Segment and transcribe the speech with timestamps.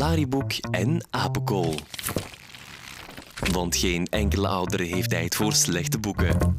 [0.00, 1.74] Lariboek en Apenkool.
[3.52, 6.56] Want geen enkele ouder heeft tijd voor slechte boeken.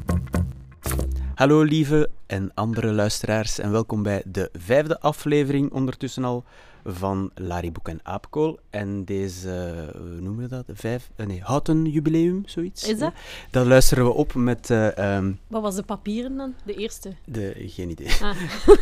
[1.34, 6.44] Hallo lieve en andere luisteraars en welkom bij de vijfde aflevering ondertussen al
[6.84, 8.58] van Lariboek en Aapkool.
[8.70, 9.48] En deze,
[9.94, 10.64] uh, hoe noemen we dat?
[10.72, 12.88] Vijf, uh, nee, houten jubileum, zoiets.
[12.88, 13.12] Is dat?
[13.50, 14.70] Dat luisteren we op met...
[14.70, 16.54] Uh, um, Wat was de papieren dan?
[16.64, 17.12] De eerste?
[17.24, 18.08] De, geen idee.
[18.22, 18.36] Ah,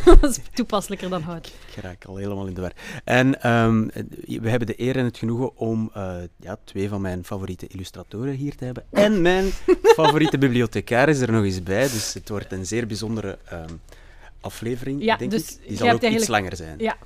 [0.21, 1.47] dat is toepasselijker dan hout.
[1.47, 2.73] Ik raak al helemaal in de war.
[3.03, 3.91] En um,
[4.25, 5.91] we hebben de eer en het genoegen om
[6.37, 8.83] ja, twee van mijn favoriete illustratoren hier te hebben.
[8.89, 9.45] En mijn
[9.95, 11.81] favoriete bibliothecaris er nog eens bij.
[11.81, 13.81] Dus het wordt een zeer bijzondere um,
[14.41, 15.67] aflevering, ja, denk dus ik.
[15.67, 16.79] Die zal ook iets langer zijn.
[16.79, 16.97] Ja,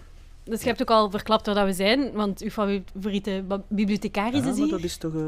[0.45, 4.49] dus je hebt ook al verklapt waar dat we zijn, want uw favoriete bibliothecaris ja,
[4.49, 4.68] is hier.
[4.68, 5.13] dat is toch...
[5.13, 5.21] Uh,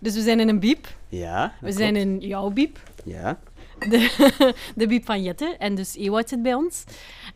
[0.00, 0.96] dus we zijn in een biep.
[1.08, 2.78] Ja, We zijn in jouw biep.
[3.04, 3.38] Ja.
[3.78, 5.56] De, de biep van Jette.
[5.58, 6.84] En dus Ewout zit bij ons.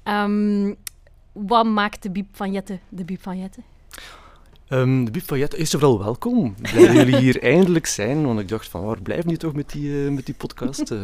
[0.05, 0.77] Um,
[1.33, 3.61] wat maakt de biep van Jette de biep van Jette?
[4.69, 6.55] Um, de Biep van Jette, eerst en vooral welkom.
[6.73, 9.71] Blij dat jullie hier eindelijk zijn, want ik dacht van, waar blijven jullie toch met
[9.71, 10.91] die, uh, met die podcast?
[10.91, 11.01] Uh,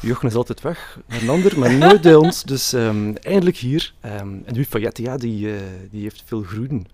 [0.00, 3.94] Jochen is altijd weg een ander, maar nooit bij ons, dus um, eindelijk hier.
[4.04, 5.54] Um, en de Biep van Jette, ja, die, uh,
[5.90, 6.86] die heeft veel groen,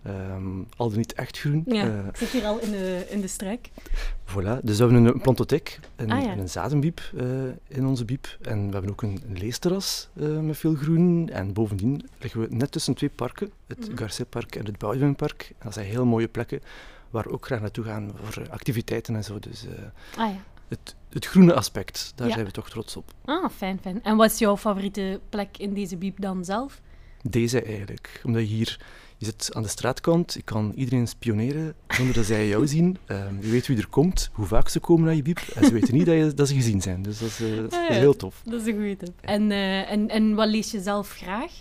[0.76, 1.62] al dan niet echt groen.
[1.66, 3.68] Ja, ik zit hier al in de, in de strijk.
[4.26, 6.30] Voilà, dus we hebben een plantotheek en, ah, ja.
[6.30, 7.00] en een zadenbiep
[7.68, 8.38] in onze biep.
[8.42, 10.08] En we hebben ook een, een leesterras
[10.42, 11.28] met veel groen.
[11.32, 13.96] En bovendien liggen we net tussen twee parken, het mm.
[13.96, 15.52] Garcetpark en het Bouwdenpark.
[15.62, 16.60] Dat zijn heel mooie plekken
[17.10, 19.38] waar we ook graag naartoe gaan voor activiteiten en zo.
[19.38, 19.70] Dus uh,
[20.16, 20.42] ah, ja.
[20.68, 22.34] het, het, groene aspect, daar ja.
[22.34, 23.12] zijn we toch trots op.
[23.24, 24.02] Ah, fijn, fijn.
[24.02, 26.80] En wat is jouw favoriete plek in deze biep dan zelf?
[27.22, 28.20] Deze eigenlijk.
[28.24, 28.80] Omdat je hier,
[29.16, 32.98] je zit aan de straatkant, je kan iedereen spioneren zonder dat zij jou zien.
[33.06, 35.38] Um, je weet wie er komt, hoe vaak ze komen naar je biep.
[35.54, 37.02] En ze weten niet dat, je, dat ze gezien zijn.
[37.02, 38.42] Dus dat is, uh, dat is ah, heel tof.
[38.44, 39.20] Dat is een goede tip.
[39.20, 41.52] En, uh, en, en wat lees je zelf graag?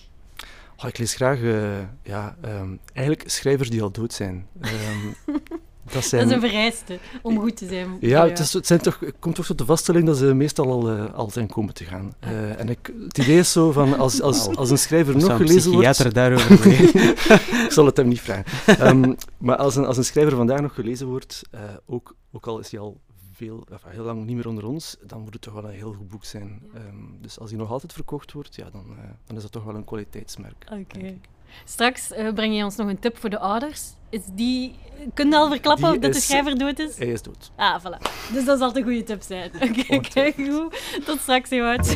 [0.81, 4.47] Oh, ik lees graag uh, ja, um, eigenlijk schrijvers die al dood zijn.
[4.61, 5.15] Um,
[5.93, 6.21] dat, zijn...
[6.21, 7.97] dat is een vereiste om goed te zijn.
[7.99, 10.71] Ja, het, is, het zijn toch, het komt toch tot de vaststelling dat ze meestal
[10.71, 12.13] al, uh, al zijn komen te gaan.
[12.23, 15.71] Uh, en ik, het idee is zo van, als, als, als een schrijver nog gelezen
[15.71, 16.13] wordt...
[16.13, 16.67] daarover
[17.65, 18.45] Ik zal het hem niet vragen.
[18.87, 21.41] Um, maar als een, als een schrijver vandaag nog gelezen wordt,
[21.85, 23.01] ook, ook al is hij al
[23.39, 26.07] veel, heel lang niet meer onder ons, dan moet het toch wel een heel goed
[26.07, 26.61] boek zijn.
[26.75, 29.63] Um, dus als hij nog altijd verkocht wordt, ja, dan, uh, dan is dat toch
[29.63, 30.65] wel een kwaliteitsmerk.
[30.71, 30.97] Oké.
[30.97, 31.19] Okay.
[31.65, 33.93] Straks uh, breng je ons nog een tip voor de ouders.
[34.09, 34.75] Is die...
[35.13, 36.97] Kun je al verklappen die dat is, de schrijver dood is?
[36.97, 37.51] Hij is dood.
[37.55, 38.31] Ah, voilà.
[38.33, 39.51] Dus dat zal een goede tip zijn.
[39.69, 41.03] Oké, okay, kijk goed.
[41.05, 41.95] Tot straks, Ewout.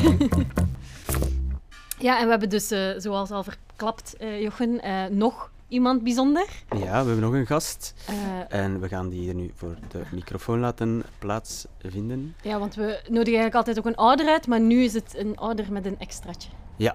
[2.06, 4.80] ja, en we hebben dus, uh, zoals al verklapt, Jochen,
[5.16, 6.46] nog iemand bijzonder.
[6.70, 7.94] Ja, we hebben nog een gast.
[8.10, 12.34] Uh, en we gaan die hier nu voor de microfoon laten plaatsvinden.
[12.42, 15.36] Ja, want we nodigen eigenlijk altijd ook een ouder uit, maar nu is het een
[15.36, 16.48] ouder met een extraatje.
[16.76, 16.94] Ja,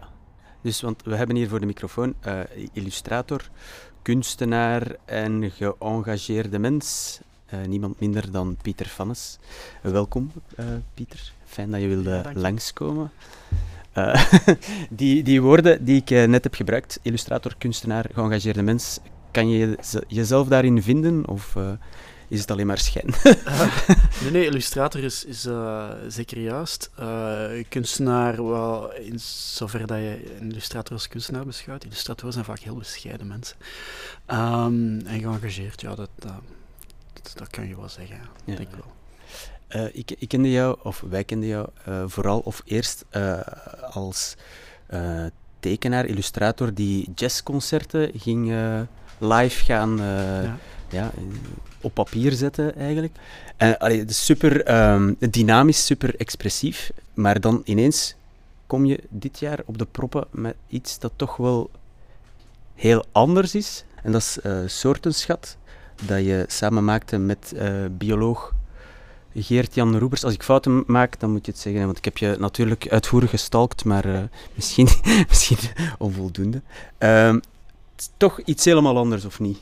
[0.62, 2.40] dus want we hebben hier voor de microfoon uh,
[2.74, 3.50] illustrator,
[4.02, 7.20] kunstenaar en geëngageerde mens.
[7.54, 9.40] Uh, niemand minder dan Pieter Vannes.
[9.82, 10.32] welkom,
[10.94, 11.34] Pieter.
[11.46, 13.12] Fijn dat je wilde ja, langskomen.
[13.98, 14.24] Uh,
[14.90, 19.00] die, die woorden die ik uh, net heb gebruikt, illustrator, kunstenaar, geëngageerde mens,
[19.32, 19.78] kan je
[20.08, 21.72] jezelf daarin vinden of uh,
[22.28, 23.14] is het alleen maar schijn?
[24.22, 25.48] nee, nee, illustrator is, is
[26.08, 26.90] zeker juist.
[27.70, 32.76] kunstenaar, wel, in zover dat je een illustrator als kunstenaar beschouwt, illustratoren zijn vaak heel
[32.76, 33.58] bescheiden mensen.
[34.28, 36.42] Um, en geëngageerd, ja, dat, dat,
[37.36, 38.99] dat, kan je wel zeggen, ja, denk ik wel.
[39.76, 43.40] Uh, ik, ik, kende jou, of wij kenden jou uh, vooral of eerst uh,
[43.92, 44.36] als
[45.60, 48.54] tekenaar, illustrator die jazzconcerten ging
[49.18, 50.58] live gaan ja.
[50.90, 51.12] Ja,
[51.82, 53.16] op papier zetten eigenlijk.
[53.58, 58.16] En allee, super um, dynamisch, super expressief, maar dan ineens
[58.68, 61.70] kom je dit jaar op de proppen met iets dat toch wel
[62.76, 63.84] heel anders is.
[64.04, 64.40] En dat is
[64.80, 65.58] Soortenschat,
[66.06, 67.54] dat je samen maakte met
[67.92, 68.54] bioloog
[69.36, 70.24] Geert-Jan Roebers.
[70.24, 73.30] Als ik fouten maak, dan moet je het zeggen, want ik heb je natuurlijk uitvoerig
[73.30, 74.22] gestalkt, maar uh,
[74.56, 74.88] misschien,
[75.30, 75.58] misschien
[75.98, 76.62] onvoldoende.
[77.00, 77.36] Uh,
[78.18, 79.58] toch iets helemaal anders, of niet?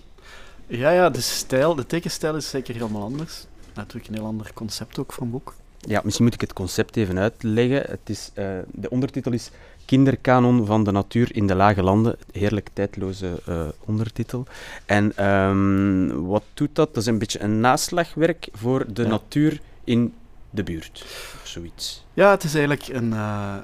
[0.67, 3.45] Ja, ja, de stijl, de tekenstijl is zeker helemaal anders.
[3.73, 5.55] Natuurlijk een heel ander concept ook van boek.
[5.79, 7.83] Ja, misschien moet ik het concept even uitleggen.
[7.89, 9.49] Het is, uh, de ondertitel is
[9.87, 12.17] Kinderkanon van de natuur in de lage landen.
[12.31, 14.45] Heerlijk tijdloze uh, ondertitel.
[14.85, 16.93] En um, wat doet dat?
[16.93, 19.07] Dat is een beetje een naslagwerk voor de ja.
[19.07, 20.13] natuur in
[20.49, 21.01] de buurt.
[21.03, 22.05] Of zoiets.
[22.13, 23.55] Ja, het is eigenlijk een uh,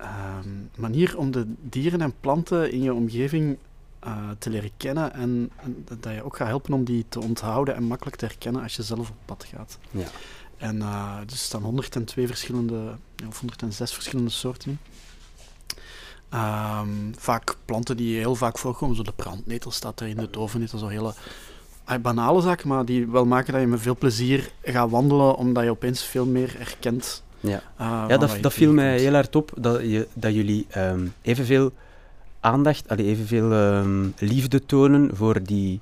[0.00, 0.06] uh,
[0.76, 3.58] manier om de dieren en planten in je omgeving
[4.38, 5.12] te leren kennen.
[5.12, 8.62] En, en, dat je ook gaat helpen om die te onthouden en makkelijk te herkennen
[8.62, 9.78] als je zelf op pad gaat.
[9.90, 10.06] Ja.
[10.56, 12.96] En uh, er staan 102 verschillende,
[13.28, 14.80] of 106 verschillende soorten.
[16.30, 20.86] Ehm, vaak planten die heel vaak voorkomen, zo de brandnetel staat erin, de dovennetel, zo
[20.86, 21.12] hele
[21.84, 25.64] ah, banale zaken, maar die wel maken dat je met veel plezier gaat wandelen, omdat
[25.64, 27.22] je opeens veel meer herkent.
[27.40, 31.06] Ja, eh, ja dat, dat viel mij heel hard op, dat, je, dat jullie ehm,
[31.22, 31.72] evenveel
[32.40, 35.80] aandacht, allee, evenveel ehm, liefde tonen voor die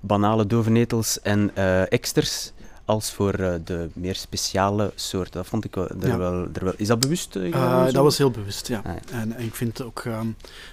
[0.00, 2.52] banale dovenetels en eh eksters,
[2.88, 5.32] als voor eh, de meer speciale soorten.
[5.32, 6.16] Dat vond ik wel, er Ja.
[6.18, 6.72] wel, er wel...
[6.76, 8.78] Is dat bewust eh, Eh, dat was heel bewust, ja.
[8.84, 9.00] Ah, ja.
[9.18, 10.26] En, en ik vind ook, ehm,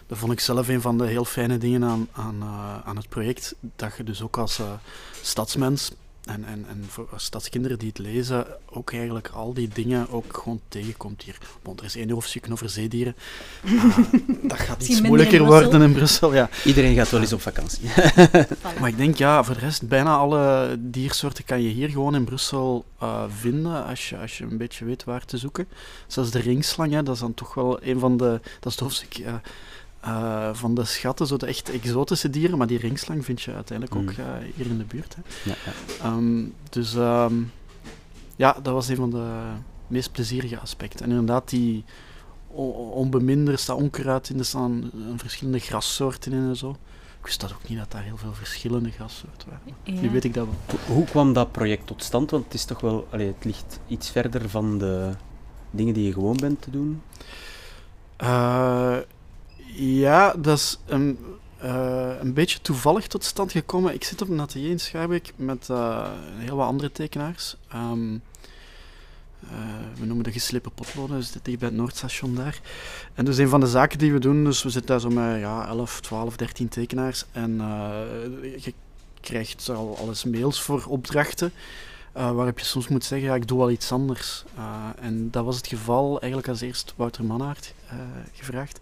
[0.08, 2.44] dat vond ik zelf een van de heel fijne dingen aan, aan,
[2.86, 4.60] aan het project, dat je dus ook als
[5.22, 5.92] stadsmens
[6.26, 10.62] en, en, en voor stadskinderen die het lezen, ook eigenlijk al die dingen ook gewoon
[10.68, 11.38] tegenkomt hier.
[11.62, 13.16] Bon, er is één hoofdstuk over zeedieren.
[13.66, 13.98] Ah,
[14.50, 16.50] dat gaat iets in moeilijker worden in Brussel, ja.
[16.64, 17.90] Iedereen gaat wel eens op vakantie.
[17.96, 18.80] Voilà.
[18.80, 22.24] Maar ik denk, ja, voor de rest, bijna alle diersoorten kan je hier gewoon in
[22.24, 25.68] Brussel eh, vinden, als je, als je een beetje weet waar te zoeken.
[26.08, 28.80] Zoals de ringslang, hè, dat is dan toch wel een van de, dat is het
[28.80, 29.34] hoofdstuk eh,
[30.06, 33.98] eh, van de schatten, zo de echt exotische dieren, maar die ringslang vind je uiteindelijk
[33.98, 34.26] ook Mm.
[34.26, 34.26] eh,
[34.56, 35.16] hier in de buurt.
[35.16, 35.22] Hè.
[35.50, 36.04] Ja, ja.
[36.06, 37.34] Ehm, dus ehm,
[38.36, 39.28] ja, dat was een van de
[39.88, 41.06] meest plezierige aspecten.
[41.06, 41.84] En inderdaad, die
[42.94, 46.70] onbeminder, er staat onkruid in, er staan verschillende grassoorten in en zo.
[47.20, 49.76] Ik wist dat ook niet dat daar heel veel verschillende grassoorten waren.
[49.84, 50.02] Ja.
[50.02, 50.56] Nu weet ik dat wel.
[50.86, 52.32] Hoe- Hoe kwam dat project tot stand?
[52.32, 55.10] Want het is toch wel, allee, het ligt iets verder van de
[55.72, 57.02] dingen die je gewoon bent te doen.
[58.18, 58.98] Eh,
[59.76, 61.18] ja, dat is een,
[61.58, 63.94] eh, een beetje toevallig tot stand gekomen.
[63.94, 67.56] Ik zit op een atelier in Schaarbeek met eh, heel wat andere tekenaars.
[67.68, 69.50] Ehm, eh,
[70.00, 72.60] we noemen de geslepen potloden, dus dicht bij het Noordstation daar.
[73.14, 75.40] En dus een van de zaken die we doen, dus we zitten daar zo met
[75.40, 77.26] ja, 11, 12, 13 tekenaars.
[77.32, 77.58] En
[78.58, 78.74] je
[79.22, 81.54] krijgt al, al eens mails voor opdrachten.
[82.12, 84.44] waarop je soms moet zeggen, ja, ik doe wel iets anders.
[85.00, 87.74] En dat was het geval eigenlijk als eerst Wouter Mannaert
[88.34, 88.80] gevraagd.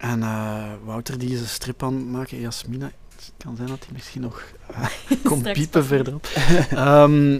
[0.00, 3.84] En eh, Wouter die is een strip aan het maken, Jasmina, het kan zijn dat
[3.84, 4.86] hij misschien nog eh,
[5.24, 6.26] komt piepen verderop.
[6.70, 7.38] Ehm,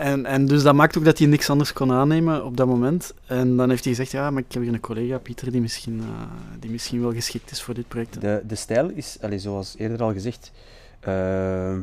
[0.00, 3.14] en, en dus dat maakt ook dat hij niks anders kon aannemen op dat moment.
[3.26, 6.00] En dan heeft hij gezegd, ja, maar ik heb hier een collega, Pieter, die misschien,
[6.00, 6.22] eh,
[6.60, 8.20] die misschien wel geschikt is voor dit project.
[8.20, 10.52] De, de stijl is, allee, zoals eerder al gezegd,
[11.00, 11.76] eh,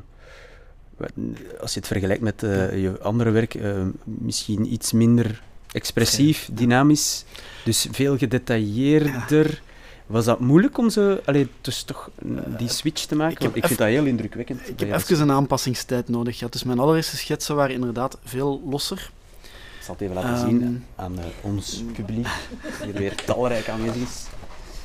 [1.60, 5.42] als je het vergelijkt met eh, je andere werk, eh, misschien iets minder
[5.72, 7.26] expressief, dynamisch,
[7.66, 9.62] dus veel gedetailleerder.
[10.08, 13.34] Was dat moeilijk om zo, allee, dus toch mm, die switch te maken?
[13.36, 14.70] ik heb Want ik vind dat heel indrukwekkend.
[14.70, 16.54] Ik heb even een aanpassingstijd nodig gehad.
[16.54, 19.12] Dus mijn allereerste schetsen waren inderdaad veel losser.
[19.78, 22.28] Ik zal het even laten Ehm, zien aan eh, ons publiek,
[22.84, 24.26] die weer talrijk aanwezig is.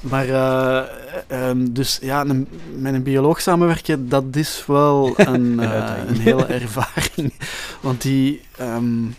[0.00, 0.84] Maar eh,
[1.26, 6.44] ehm, dus ja, een, met een bioloog samenwerken, dat is wel een, eh, een hele
[6.44, 7.32] ervaring.
[7.80, 8.40] Want die...
[8.56, 9.12] ehm, eh,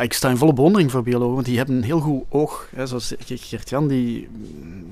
[0.00, 2.68] ik sta in volle bewondering voor biologen, want die hebben een heel goed oog.
[2.74, 4.28] Hè, zoals Gert-Jan, die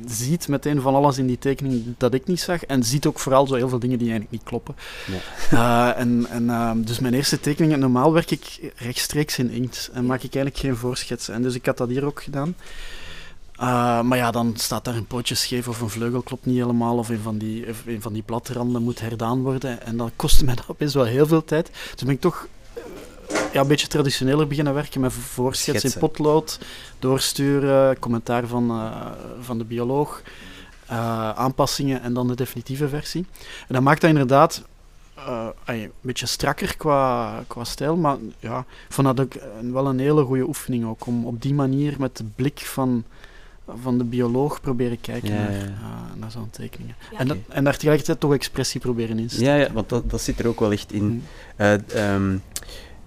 [0.06, 2.64] ziet meteen van alles in die tekening dat ik niet zag.
[2.64, 4.74] En ziet ook vooral zo heel veel dingen die eigenlijk niet kloppen.
[5.50, 10.06] Eh, en, en, ehm, dus mijn eerste tekeningen, normaal werk ik rechtstreeks in inkt en
[10.06, 11.34] maak ik eigenlijk geen voorschetsen.
[11.34, 12.54] En dus ik had dat hier ook gedaan.
[13.60, 16.98] Uh, maar ja, dan staat daar een pootje scheef of een vleugel klopt niet helemaal
[16.98, 19.82] of een van die, een van die bladranden moet herdaan worden.
[19.82, 21.70] En dat kostte mij dan opeens wel heel veel tijd.
[21.94, 22.48] Dus ben ik toch
[23.52, 26.58] ja, een beetje traditioneler beginnen werken met voorschets in potlood,
[26.98, 29.06] doorsturen, commentaar van, uh,
[29.40, 30.22] van de bioloog,
[30.90, 33.26] uh, aanpassingen en dan de definitieve versie.
[33.68, 34.62] En dat maakt dat inderdaad
[35.18, 39.42] uh, een beetje strakker qua, qua stijl, maar ja, ik vond dat ook
[39.72, 43.04] wel een hele goede oefening ook, om op die manier met de blik van
[43.82, 45.64] van de bioloog proberen kijken Ja, naar, ja.
[45.64, 46.94] uh, naar zo'n tekeningen.
[47.12, 47.18] Ja.
[47.18, 50.20] En, dat, en daar tegelijkertijd toch expressie proberen in te Ja, ja, want dat, dat
[50.20, 51.04] zit er ook wel echt in.
[51.04, 51.22] Mm.
[51.56, 52.42] Uh, um,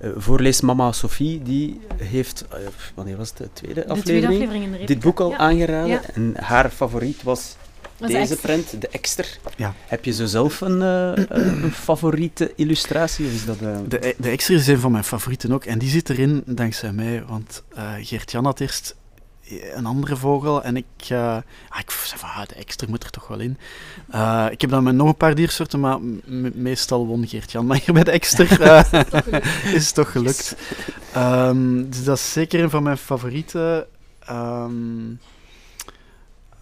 [0.04, 2.60] uh, voorlees mama Sophie, die heeft, uh,
[2.96, 4.24] wanneer was het, de tweede De aflevering?
[4.24, 5.38] tweede aflevering in de dit boek al ja.
[5.38, 5.90] aangeraden.
[5.90, 6.02] Ja.
[6.14, 7.56] En haar favoriet was
[7.98, 8.36] deze extra.
[8.42, 9.38] prent, de Ekster.
[9.56, 9.74] Ja.
[9.88, 11.26] Heb je zo zelf een, uh,
[11.64, 13.26] een favoriete illustratie?
[13.26, 13.78] Of is dat, uh...
[13.88, 15.66] De, de Extra is een van mijn favorieten ook.
[15.66, 17.24] En die zit erin dankzij mij.
[17.28, 18.96] Want uh, Gert-Jan had eerst
[19.62, 20.64] een andere vogel.
[20.64, 21.36] En ik, uh,
[21.70, 23.58] ah, ik zei van, ah, de extra moet er toch wel in.
[24.16, 26.00] Uh, ik heb dan met nog een paar diersoorten, maar
[26.54, 27.66] meestal won Geert-Jan.
[27.66, 28.44] Maar hier bij de extra
[28.94, 30.56] uh, is het toch gelukt.
[31.18, 33.86] Um, dus dat is zeker een van mijn favorieten.
[34.30, 35.20] Um,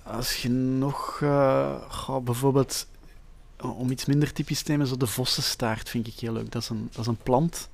[0.03, 1.23] als je nog,
[1.89, 2.87] goh, bijvoorbeeld,
[3.61, 6.51] om iets minder typisch te nemen, zo de vossenstaart vind ik heel leuk.
[6.51, 7.69] Dat is een, dat is een plant.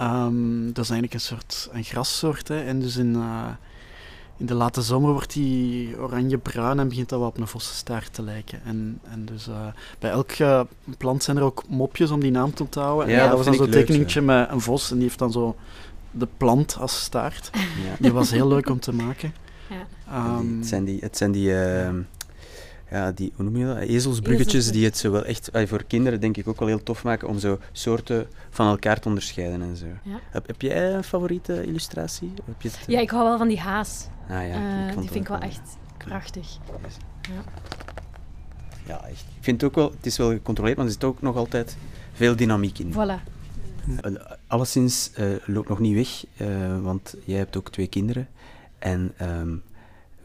[0.00, 2.48] Um, dat is eigenlijk een soort een grassoort.
[2.48, 2.64] Hè.
[2.64, 3.46] En dus in, uh,
[4.36, 8.22] in de late zomer wordt die oranje-bruin en begint dat wel op een vossenstaart te
[8.22, 8.60] lijken.
[8.64, 9.66] En, en dus uh,
[9.98, 10.66] bij elke
[10.98, 13.08] plant zijn er ook mopjes om die naam te onthouden.
[13.08, 15.32] Ja, en ja, dat was dan zo'n tekeningetje met een vos en die heeft dan
[15.32, 15.56] zo
[16.10, 17.50] de plant als staart.
[17.52, 17.94] Ja.
[17.98, 19.34] Die was heel leuk om te maken.
[19.68, 19.86] Ja.
[20.10, 22.00] Ehm, het zijn die, het zijn die, ehm,
[22.92, 23.76] ja, die hoe noem je dat?
[23.78, 27.04] Ezelsbruggetjes die het zo wel echt eh, voor kinderen denk ik ook wel heel tof
[27.04, 29.86] maken om zo soorten van elkaar te onderscheiden en zo.
[30.02, 30.20] Ja.
[30.30, 32.32] Heb, heb jij een favoriete illustratie?
[32.44, 34.06] Heb je het, eh, ja, ik hou wel van die haas.
[34.28, 35.60] ah, ja, Eh, vond die vind ik wel echt
[35.98, 36.58] prachtig.
[37.20, 37.42] Ja.
[38.86, 39.20] Ja, echt.
[39.20, 41.76] Ik vind het ook wel, het is wel gecontroleerd, maar er zit ook nog altijd
[42.12, 42.92] veel dynamiek in.
[42.92, 43.30] Voilà.
[44.04, 46.48] Uh, alleszins uh, loopt nog niet weg,
[46.82, 48.28] want jij hebt ook twee kinderen.
[48.78, 49.62] En um,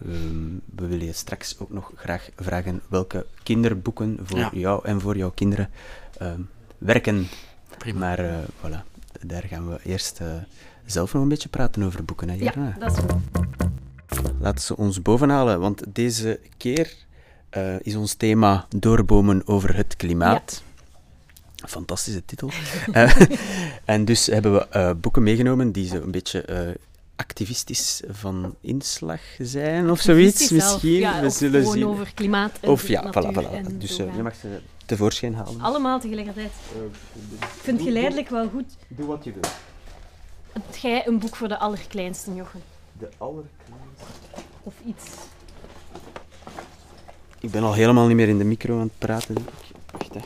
[0.06, 4.50] um, we willen je straks ook nog graag vragen welke kinderboeken voor Ja.
[4.54, 5.70] jou en voor jouw kinderen
[6.22, 7.28] um, werken.
[7.78, 8.00] Prima.
[8.00, 8.84] Maar uh, voilà,
[9.22, 10.28] daar gaan we eerst uh,
[10.86, 12.30] zelf nog een beetje praten over boeken.
[12.30, 13.12] Hè, Ja, dat is goed.
[14.40, 16.94] Laten ze ons bovenhalen, want deze keer
[17.58, 20.64] uh, is ons thema doorbomen over het klimaat.
[21.66, 22.50] Fantastische titel.
[23.86, 26.46] en dus hebben we boeken meegenomen die zo een beetje
[27.18, 30.92] activistisch van inslag zijn of zoiets misschien.
[30.92, 31.88] Ja, we zullen gewoon zien.
[31.88, 33.78] over klimaat en Of ja, voilà, voilà.
[33.78, 34.16] Dus doorgaan.
[34.16, 35.62] je mag ze tevoorschijn halen.
[35.62, 36.52] Allemaal tegelijkertijd.
[37.40, 38.76] Ik vind geleidelijk wel goed.
[38.88, 39.42] Doe wat je wil.
[40.52, 42.62] Heb jij een boek voor de allerkleinste, Jochen?
[43.00, 44.06] De allerkleinste.
[44.64, 45.04] Of iets.
[47.40, 49.36] Ik ben al helemaal niet meer in de micro aan het praten.
[49.36, 49.76] denk ik.
[49.92, 50.20] Wacht, hè.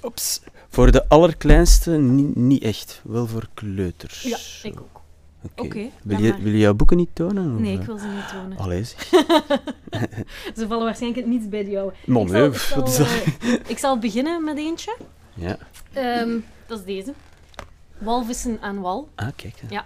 [0.00, 0.40] Ops.
[0.68, 3.00] Voor de allerkleinste niet, niet echt.
[3.04, 4.22] Wel voor kleuters.
[4.22, 4.99] Ja, ik ook.
[5.56, 5.88] Oké.
[6.02, 7.54] Wil, je, wil je jouw boeken niet tonen?
[7.54, 8.58] of, Nee, ik wil ze niet tonen.
[8.58, 8.84] Allee.
[10.56, 11.92] Ze vallen waarschijnlijk niets bij de jouwe.
[12.06, 14.96] Man, ik, zal, ik, zal, eh, ik zal beginnen met eentje.
[15.34, 15.58] Ja.
[15.92, 17.12] Ehm, dat is deze.
[18.00, 19.08] Walvissen aan wal.
[19.14, 19.60] Ah, kijk.
[19.60, 19.66] hè.
[19.70, 19.84] Ja.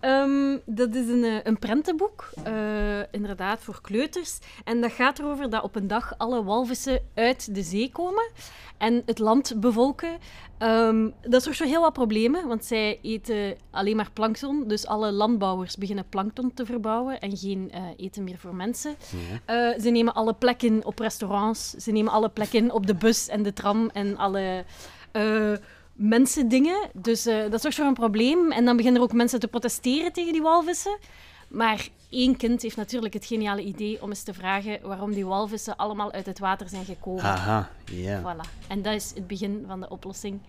[0.00, 2.52] Ehm, dat is een, eh, een prentenboek, eh,
[3.10, 4.38] inderdaad, voor kleuters.
[4.64, 8.30] En dat gaat erover dat op een dag alle walvissen uit de zee komen
[8.78, 10.18] en het land bevolken.
[10.58, 14.68] Ehm, dat zorgt voor heel wat problemen, want zij eten alleen maar plankton.
[14.68, 18.94] Dus alle landbouwers beginnen plankton te verbouwen en geen eh, eten meer voor mensen.
[19.46, 19.78] Ja.
[19.80, 23.52] Ze nemen alle plekken op restaurants, ze nemen alle plekken op de bus en de
[23.52, 24.64] tram en alle
[26.02, 26.90] eh, mensendingen.
[26.92, 28.52] Dus eh, dat zorgt voor een probleem.
[28.52, 30.98] En dan beginnen er ook mensen te protesteren tegen die walvissen.
[31.48, 35.76] Maar één kind heeft natuurlijk het geniale idee om eens te vragen waarom die walvissen
[35.76, 37.24] allemaal uit het water zijn gekomen.
[37.24, 38.20] Aha, ja.
[38.20, 38.68] Voilà.
[38.68, 40.40] En dat is het begin van de oplossing.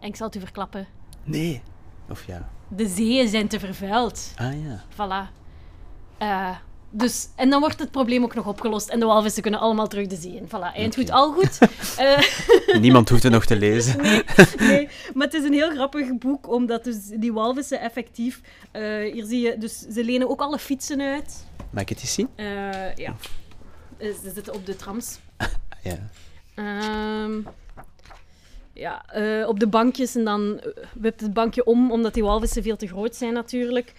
[0.00, 0.86] En ik zal het u verklappen.
[1.24, 1.62] Nee.
[2.10, 2.48] Of ja.
[2.68, 4.32] De zeeën zijn te vervuild.
[4.36, 4.82] Ah ja.
[4.92, 5.30] Voilà.
[6.18, 6.56] Eh,
[6.94, 8.88] dus, en dan wordt het probleem ook nog opgelost.
[8.88, 10.46] En de walvissen kunnen allemaal terug de zee in.
[10.46, 11.58] Voilà, eind goed, al goed.
[11.96, 12.18] Eh,
[12.80, 14.02] Niemand hoeft het nog te lezen.
[14.02, 14.22] nee,
[14.58, 18.40] nee, maar het is een heel grappig boek, omdat dus die walvissen effectief...
[18.70, 18.82] eh,
[19.12, 21.44] hier zie je, dus ze lenen ook alle fietsen uit.
[21.70, 22.28] Mag ik het eens zien?
[22.34, 23.16] Eh, ja.
[23.98, 25.18] Ze zitten op de trams.
[25.82, 25.98] Ja.
[26.54, 27.32] Ehm,
[28.72, 29.04] ja,
[29.46, 30.60] op de bankjes en dan
[30.94, 33.92] wipt het bankje om, omdat die walvissen veel te groot zijn natuurlijk.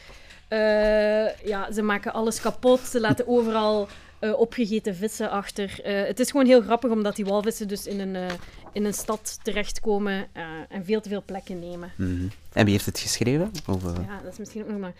[0.53, 3.87] Eh, ja, ze maken alles kapot, ze laten overal
[4.19, 5.79] eh, opgegeten vissen achter.
[5.83, 8.29] Eh, het is gewoon heel grappig, omdat die walvissen dus in een,
[8.71, 10.27] in een stad terechtkomen
[10.69, 11.91] en veel te veel plekken nemen.
[11.95, 12.27] Mhm.
[12.53, 13.51] En wie heeft het geschreven?
[13.67, 14.93] Of, Ja, dat is misschien ook nog maar...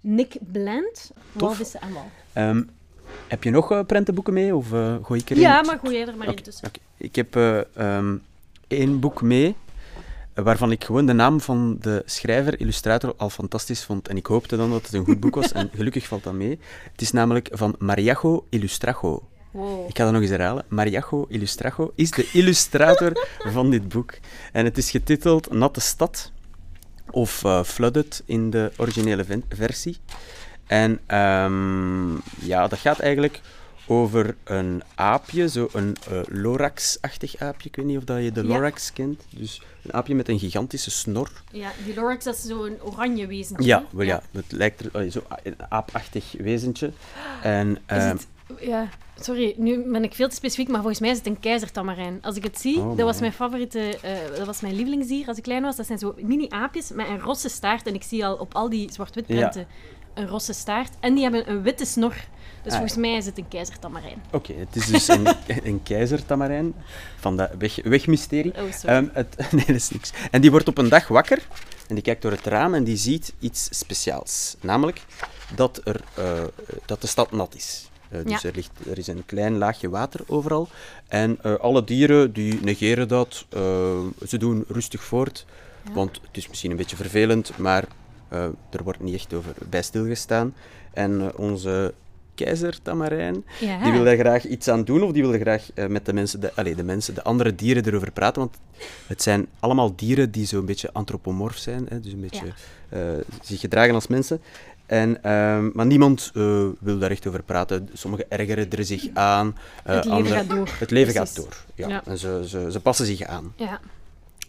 [0.00, 2.10] Nick Bland, Walvissen en Wal.
[2.32, 2.62] ehm,
[3.26, 4.56] heb je nog prentenboeken mee?
[4.56, 4.68] Of
[5.02, 5.42] gooi ik erin?
[5.42, 6.70] Ja, maar gooi jij er maar in tussen.
[6.96, 8.16] Ik heb eh, ehm,
[8.68, 9.54] één boek mee,
[10.42, 14.08] waarvan ik gewoon de naam van de schrijver, illustrator, al fantastisch vond.
[14.08, 16.58] En ik hoopte dan dat het een goed boek was, en gelukkig valt dat mee.
[16.92, 19.28] Het is namelijk van Mariajo Illustrajo.
[19.50, 19.88] Wow.
[19.88, 20.64] Ik ga dat nog eens herhalen.
[20.68, 24.18] Mariajo Illustrajo is de illustrator van dit boek.
[24.52, 26.32] En het is getiteld Natte Stad,
[27.10, 29.96] of eh, Flooded in de originele versie.
[30.66, 33.40] En ehm, ja, dat gaat eigenlijk
[33.88, 37.68] over een aapje, zo een eh, Lorax-achtig aapje.
[37.68, 38.46] Ik weet niet of dat je de Ja.
[38.48, 39.22] Lorax kent.
[39.30, 41.30] Dus een aapje met een gigantische snor.
[41.52, 43.66] Ja, die Lorax, dat is zo'n oranje wezentje.
[43.66, 46.90] Ja, wel ja, het lijkt er eh, zo een aapachtig wezentje.
[47.42, 48.26] En, ehm, het,
[48.60, 48.88] ja,
[49.20, 52.18] sorry, nu ben ik veel te specifiek, maar volgens mij is het een keizertamarijn.
[52.22, 55.36] Als ik het zie, Oh, dat was mijn favoriete, eh, dat was mijn lievelingsdier als
[55.36, 55.76] ik klein was.
[55.76, 57.86] Dat zijn zo mini-aapjes met een rosse staart.
[57.86, 59.66] En ik zie al op al die zwart-wit prenten
[60.18, 60.90] een rosse staart.
[61.00, 62.14] En die hebben een witte snor.
[62.62, 64.22] Dus Ah, volgens mij is het een keizertamarijn.
[64.30, 65.26] Oké, het is dus een,
[65.70, 66.74] een keizertamarijn
[67.18, 68.52] van dat weg, wegmysterie.
[68.52, 68.96] Oh, sorry.
[68.96, 70.12] Ehm, het, nee, dat is niks.
[70.30, 71.46] En die wordt op een dag wakker
[71.88, 74.56] en die kijkt door het raam en die ziet iets speciaals.
[74.60, 75.02] Namelijk
[75.54, 76.42] dat, er, eh,
[76.86, 77.88] dat de stad nat is.
[78.08, 78.48] Eh, dus Ja.
[78.48, 80.68] er, ligt, er is een klein laagje water overal.
[81.08, 83.46] En eh, alle dieren die negeren dat.
[84.28, 85.46] ze doen rustig voort.
[85.84, 85.92] Ja.
[85.92, 87.84] Want het is misschien een beetje vervelend, maar
[88.28, 90.54] eh, er wordt niet echt over bij stilgestaan.
[90.92, 91.94] En eh, onze
[92.34, 93.82] keizer Tamarijn ja.
[93.82, 96.12] die wil daar graag iets aan doen of die wil er graag eh, met de
[96.12, 98.40] mensen, de, de mensen, de andere dieren erover praten.
[98.40, 98.56] Want
[99.06, 102.52] het zijn allemaal dieren die zo'n beetje antropomorf zijn, hè, dus een beetje
[103.42, 104.40] zich gedragen als mensen.
[104.86, 106.30] En, ehm, maar niemand
[106.80, 107.88] wil daar echt over praten.
[107.92, 109.56] Sommigen ergeren er zich aan.
[109.82, 110.68] Het leven anderen- gaat door.
[110.78, 111.34] Het leven Precies.
[111.34, 111.56] gaat door.
[111.74, 111.88] Ja.
[111.88, 112.02] Ja.
[112.04, 113.52] En ze, ze, ze passen zich aan.
[113.56, 113.80] Ja.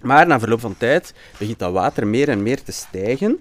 [0.01, 3.39] Maar na verloop van tijd begint dat water meer en meer te stijgen.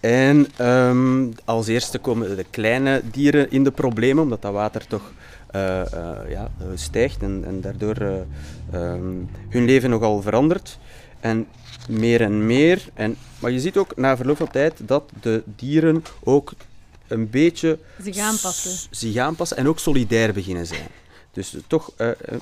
[0.00, 5.12] En ehm, als eerste komen de kleine dieren in de problemen, omdat dat water toch
[5.46, 8.12] eh, eh, ja, eh, stijgt en, en daardoor eh,
[8.72, 9.14] ehm,
[9.48, 10.78] hun leven nogal verandert.
[11.20, 11.46] En
[11.88, 12.88] meer en meer.
[12.94, 16.52] En, maar je ziet ook na verloop van tijd dat de dieren ook
[17.06, 18.88] een beetje Zich aanpassen.
[18.90, 20.86] zich aanpassen en ook solidair beginnen zijn.
[21.32, 21.92] Dus toch,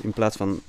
[0.00, 0.61] in plaats van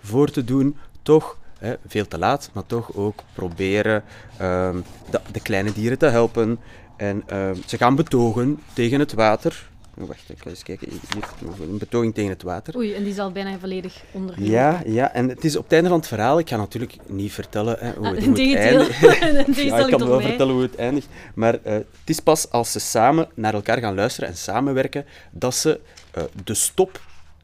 [0.00, 4.02] voor te doen, toch, hè, veel te laat, maar toch ook proberen
[4.36, 4.76] ehm,
[5.10, 6.58] de, de kleine dieren te helpen.
[6.96, 9.68] En ehm, ze gaan betogen tegen het water.
[10.00, 10.88] Oh, Wacht, ik ga eens kijken.
[10.90, 11.24] Hier,
[11.68, 12.76] een betoging tegen het water.
[12.76, 14.52] Oei, en die is al bijna volledig ondergelopen.
[14.54, 16.38] Ja, ja, en het is op het einde van het verhaal.
[16.38, 18.80] Ik ga natuurlijk niet vertellen hè, hoe, Ah, het, hoe het integendeel.
[19.20, 19.58] eindigt.
[19.58, 20.26] In Ja, ik kan wel mij.
[20.28, 21.06] vertellen hoe het eindigt.
[21.34, 25.54] Maar eh, het is pas als ze samen naar elkaar gaan luisteren en samenwerken, dat
[25.54, 27.00] ze eh, de stop,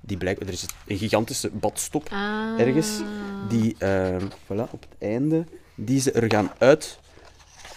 [0.07, 2.61] die blijkt, er is een gigantische badstop Ah.
[2.61, 2.89] ergens,
[3.49, 5.45] die eh, voilà, op het einde,
[5.75, 6.99] die ze er gaan uit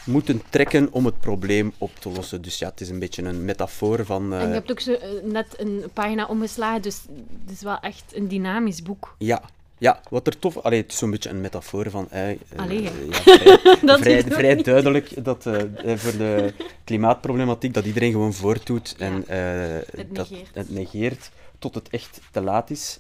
[0.06, 2.42] moeten trekken om het probleem op te lossen.
[2.42, 4.34] Dus ja, het is een beetje een metafoor van...
[4.34, 7.02] eh, En je hebt ook zo, eh, net een pagina omgeslagen, dus
[7.46, 9.16] het is wel echt een dynamisch boek.
[9.18, 9.42] Ja,
[9.78, 10.58] ja, wat er tof...
[10.58, 12.12] Allee, het is zo'n beetje een metafoor van...
[12.12, 15.54] eh, Allee, ja, vrij, Dat vrij, vrij duidelijk dat eh,
[15.98, 16.54] voor de
[16.84, 20.50] klimaatproblematiek dat iedereen gewoon voortdoet en Ja, het dat negeert.
[20.56, 23.00] het negeert tot het echt te laat is.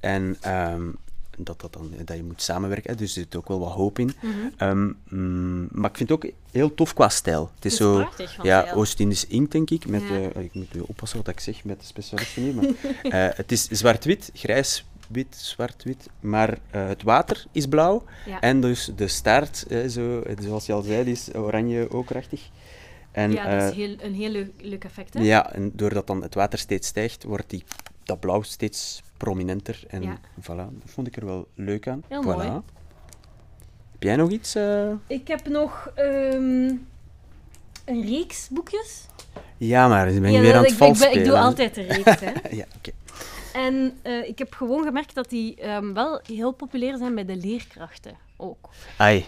[0.00, 0.88] En ehm,
[1.38, 3.98] dat, dat, dan, dat je moet samenwerken, hè, dus er zit ook wel wat hoop
[3.98, 4.14] in.
[4.22, 4.32] Mhm.
[4.56, 7.50] Ehm, mm, maar ik vind het ook heel tof qua stijl.
[7.54, 8.08] Het is, is zo...
[8.42, 8.72] Ja.
[8.72, 9.86] Oost-Indisch inkt, denk ik.
[9.86, 10.30] Met, Ja.
[10.30, 12.54] eh, ik moet nu oppassen wat ik zeg met de specialisten hier.
[12.54, 12.64] Maar,
[13.30, 16.08] eh, het is zwart-wit, grijs-wit, zwart-wit.
[16.20, 18.04] Maar eh, het water is blauw.
[18.26, 18.40] Ja.
[18.40, 22.40] En dus de staart, zo, zoals je al zei, die is oranje okrachtig.
[23.12, 25.20] En, ja, dat is heel, een heel leuk, leuk effect, hè?
[25.20, 27.64] ja, en doordat dan het water steeds stijgt, wordt die,
[28.06, 29.84] dat blauw steeds prominenter.
[29.88, 30.18] En Ja.
[30.40, 32.02] voilà, dat vond ik er wel leuk aan.
[32.08, 32.26] Heel voilà.
[32.26, 32.50] mooi.
[33.92, 34.54] Heb jij nog iets?
[34.54, 34.90] eh?
[35.06, 36.74] Ik heb nog ehm,
[37.84, 39.06] een reeks boekjes.
[39.56, 41.74] Ja, maar ik ben je Ja, weer aan het ik, ik, ben- ik doe altijd
[41.74, 42.32] de reeks, hè.
[42.56, 42.90] Ja, oké.
[43.52, 47.36] En eh, ik heb gewoon gemerkt dat die ehm, wel heel populair zijn bij de
[47.36, 48.68] leerkrachten ook.
[48.96, 49.24] Ai.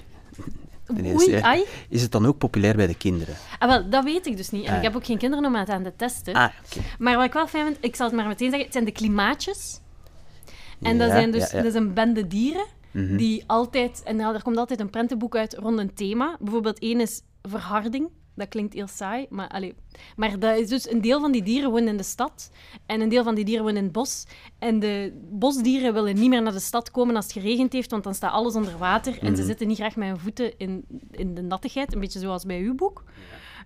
[0.90, 3.35] Oei, is- het dan ook populair bij de kinderen?
[3.59, 4.64] Ah, wel, dat weet ik dus niet.
[4.64, 4.77] En Ah.
[4.77, 6.35] ik heb ook geen kinderen om het aan te testen.
[6.35, 6.48] Ah.
[6.98, 8.92] Maar wat ik wel fijn vind, ik zal het maar meteen zeggen, het zijn de
[8.92, 9.81] klimaatjes.
[10.83, 11.62] En dat zijn dus ja, ja.
[11.62, 13.16] dat is een bende dieren Mhm.
[13.16, 16.37] die altijd, en er komt altijd een prentenboek uit rond een thema.
[16.40, 18.09] Bijvoorbeeld één is verharding.
[18.38, 19.74] Dat klinkt heel saai, maar, allee.
[20.16, 22.51] maar dat is dus een deel van die dieren woont in de stad
[22.87, 24.24] en een deel van die dieren woont in het bos.
[24.59, 28.05] En de bosdieren willen niet meer naar de stad komen als het geregend heeft, want
[28.05, 29.44] dan staat alles onder water en ze Mhm.
[29.46, 32.74] zitten niet graag met hun voeten in, in de nattigheid, een beetje zoals bij uw
[32.74, 33.05] boek.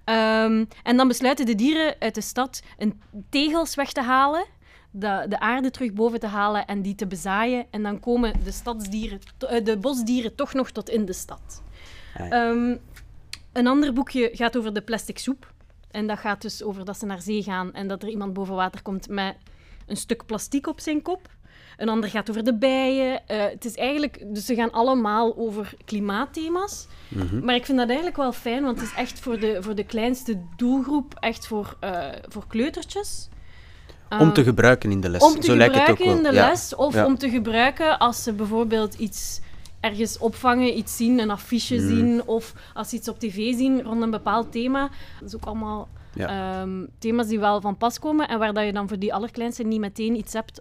[0.05, 4.45] Ehm, en dan besluiten de dieren uit de stad een tegels weg te halen,
[4.91, 7.67] de, de aarde terug boven te halen en die te bezaaien.
[7.71, 11.63] En dan komen de, stadsdieren, eh, de bosdieren toch nog tot in de stad.
[12.19, 12.51] Ja.
[13.53, 15.53] Een ander boekje gaat over de plastic soep.
[15.91, 18.55] En dat gaat dus over dat ze naar zee gaan en dat er iemand boven
[18.55, 19.35] water komt met
[19.87, 21.29] een stuk plastic op zijn kop.
[21.77, 23.27] Een ander gaat over de bijen.
[23.29, 26.87] Eh, het is eigenlijk, dus ze gaan allemaal over klimaatthema's.
[27.09, 27.45] Mhm.
[27.45, 29.85] Maar ik vind dat eigenlijk wel fijn, want het is echt voor de, voor de
[29.85, 33.29] kleinste doelgroep, echt voor, eh, voor kleutertjes.
[34.19, 35.23] Om te Eh, gebruiken in de les.
[35.23, 36.31] om te Zo lijkt het ook gebruiken wel.
[36.31, 36.49] in de Ja.
[36.49, 37.05] les, of Ja.
[37.07, 39.41] om te gebruiken als ze bijvoorbeeld iets
[39.83, 41.89] ergens opvangen, iets zien, een affiche Mm.
[41.89, 44.91] zien, of als ze iets op tv zien rond een bepaald thema.
[45.21, 48.73] Dat is ook allemaal ehm, thema's die wel van pas komen en waar dat je
[48.73, 50.61] dan voor die allerkleinste niet meteen iets hebt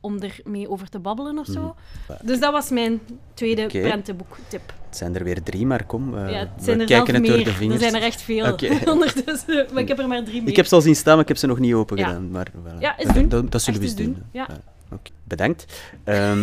[0.00, 1.74] om ermee over te babbelen of zo.
[2.22, 3.00] Dus dat was mijn
[3.34, 3.66] tweede Mm.
[3.68, 3.80] Oké.
[3.80, 4.72] prentenboektip.
[4.86, 7.36] Het zijn er weer drie, maar kom, eh, ja, het we er kijken het door
[7.36, 7.44] meer.
[7.44, 7.82] de vingers.
[7.82, 8.44] Er zijn er echt veel
[8.94, 10.50] ondertussen, maar ik heb er maar drie mee.
[10.50, 12.06] Ik heb ze al zien staan, maar ik heb ze nog niet open Ja.
[12.06, 12.30] gedaan.
[12.30, 12.78] Maar, voilà.
[12.78, 13.28] Ja, eens doen.
[13.28, 14.04] Dat, dat zullen we eens doen.
[14.06, 14.48] doen, ja.
[14.92, 15.66] Oké, Bedankt.
[16.04, 16.42] Ehm,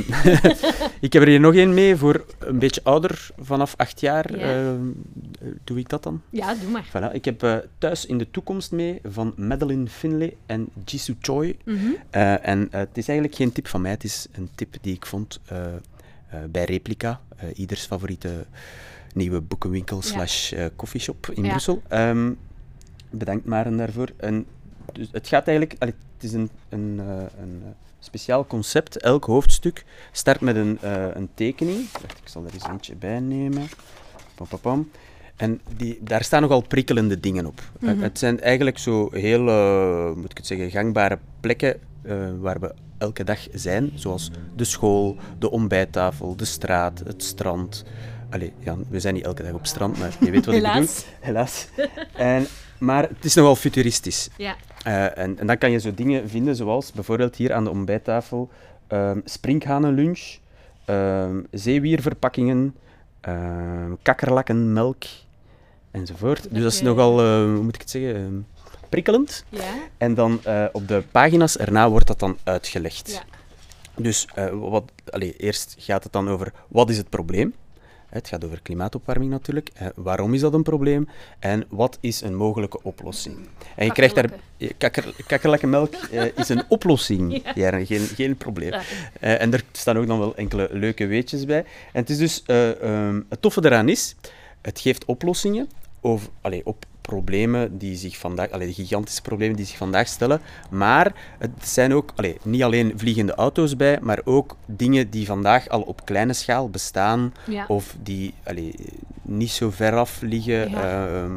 [1.07, 4.37] ik heb er hier nog één mee voor een beetje ouder, vanaf acht jaar.
[4.37, 4.71] Ja.
[4.71, 4.81] Ehm,
[5.63, 6.21] doe ik dat dan?
[6.29, 6.85] Ja, doe maar.
[6.87, 7.13] Voilà.
[7.13, 11.57] Ik heb eh, Thuis in de Toekomst mee van Madeline Finlay en Jisoo Choi.
[11.65, 11.77] Mhm.
[12.09, 14.95] Eh, en eh, het is eigenlijk geen tip van mij, het is een tip die
[14.95, 15.39] ik vond
[16.49, 17.21] bij Replica,
[17.53, 18.45] ieders favoriete
[19.17, 21.49] nieuwe boekenwinkel slash eh, coffeeshop in Ja.
[21.49, 21.81] Brussel.
[21.87, 22.31] Ehm,
[23.09, 24.09] bedankt Maren daarvoor.
[24.17, 24.45] En
[24.93, 26.99] dus het gaat eigenlijk, allee, het is een, een,
[27.39, 27.63] een
[28.07, 28.97] speciaal concept.
[28.97, 31.91] Elk hoofdstuk start met een, eh, een tekening.
[31.91, 33.67] Wacht, ik zal er eens eentje bij nemen.
[34.35, 34.89] Pam, pam, pam.
[35.35, 37.59] En die, daar staan nogal prikkelende dingen op.
[37.81, 38.01] Eh, Mhm.
[38.01, 41.79] het zijn eigenlijk zo heel, eh, moet ik het zeggen, gangbare plekken
[42.39, 43.91] waar we elke dag zijn.
[43.95, 47.83] Zoals de school, de ontbijttafel, de straat, het strand.
[48.29, 48.53] Allee,
[48.89, 50.73] we zijn niet elke dag op strand, maar je weet wat ik bedoel.
[50.79, 51.05] Helaas.
[51.19, 51.67] Helaas.
[52.13, 52.47] En
[52.79, 54.29] maar het is nogal futuristisch.
[54.37, 54.55] Ja.
[54.87, 58.49] Eh, en, en dan kan je zo dingen vinden zoals bijvoorbeeld hier aan de ontbijttafel
[58.87, 60.37] ehm sprinkhanenlunch,
[60.85, 62.75] ehm zeewierverpakkingen,
[63.21, 65.03] ehm kakkerlakkenmelk
[65.91, 66.47] enzovoort.
[66.51, 68.47] Dus dat is nogal, eh, hoe moet ik het zeggen,
[68.89, 69.45] prikkelend.
[69.49, 69.73] Ja.
[69.97, 73.11] En dan eh, op de pagina's erna wordt dat dan uitgelegd.
[73.11, 73.23] Ja.
[73.95, 74.91] Dus wat,
[75.37, 77.53] eerst gaat het dan over wat is het probleem?
[78.09, 79.69] Het gaat over klimaatopwarming natuurlijk.
[79.73, 81.07] Eh, waarom is dat een probleem?
[81.39, 83.37] En wat is een mogelijke oplossing?
[83.75, 84.29] En je krijgt daar...
[84.77, 87.43] Kakker, kakkerlakkenmelk eh, is een oplossing.
[87.55, 87.85] Ja.
[87.85, 88.71] geen, geen probleem.
[88.71, 88.81] Ja.
[89.19, 91.59] Eh, en er staan ook dan wel enkele leuke weetjes bij.
[91.93, 92.43] En het is dus...
[92.45, 94.15] eh, ehm, het toffe eraan is,
[94.61, 95.69] het geeft oplossingen
[96.01, 98.49] over, allee, op problemen die zich vandaag...
[98.51, 100.41] Allee, de gigantische problemen die zich vandaag stellen.
[100.69, 105.67] Maar het zijn ook allee, niet alleen vliegende auto's bij, maar ook dingen die vandaag
[105.69, 107.65] al op kleine schaal bestaan Ja.
[107.67, 108.75] of die allee,
[109.21, 110.69] niet zo ver af liggen.
[110.69, 111.07] Ja.
[111.07, 111.35] Ehm,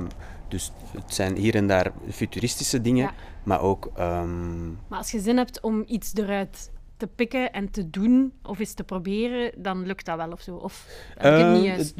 [0.48, 3.12] dus het zijn hier en daar futuristische dingen, Ja.
[3.42, 3.90] maar ook...
[3.96, 8.58] ehm, Maar als je zin hebt om iets eruit te pikken en te doen, of
[8.58, 10.54] eens te proberen, dan lukt dat wel of zo.
[10.54, 10.86] Of
[11.18, 11.94] heb ik het niet Eh, juist?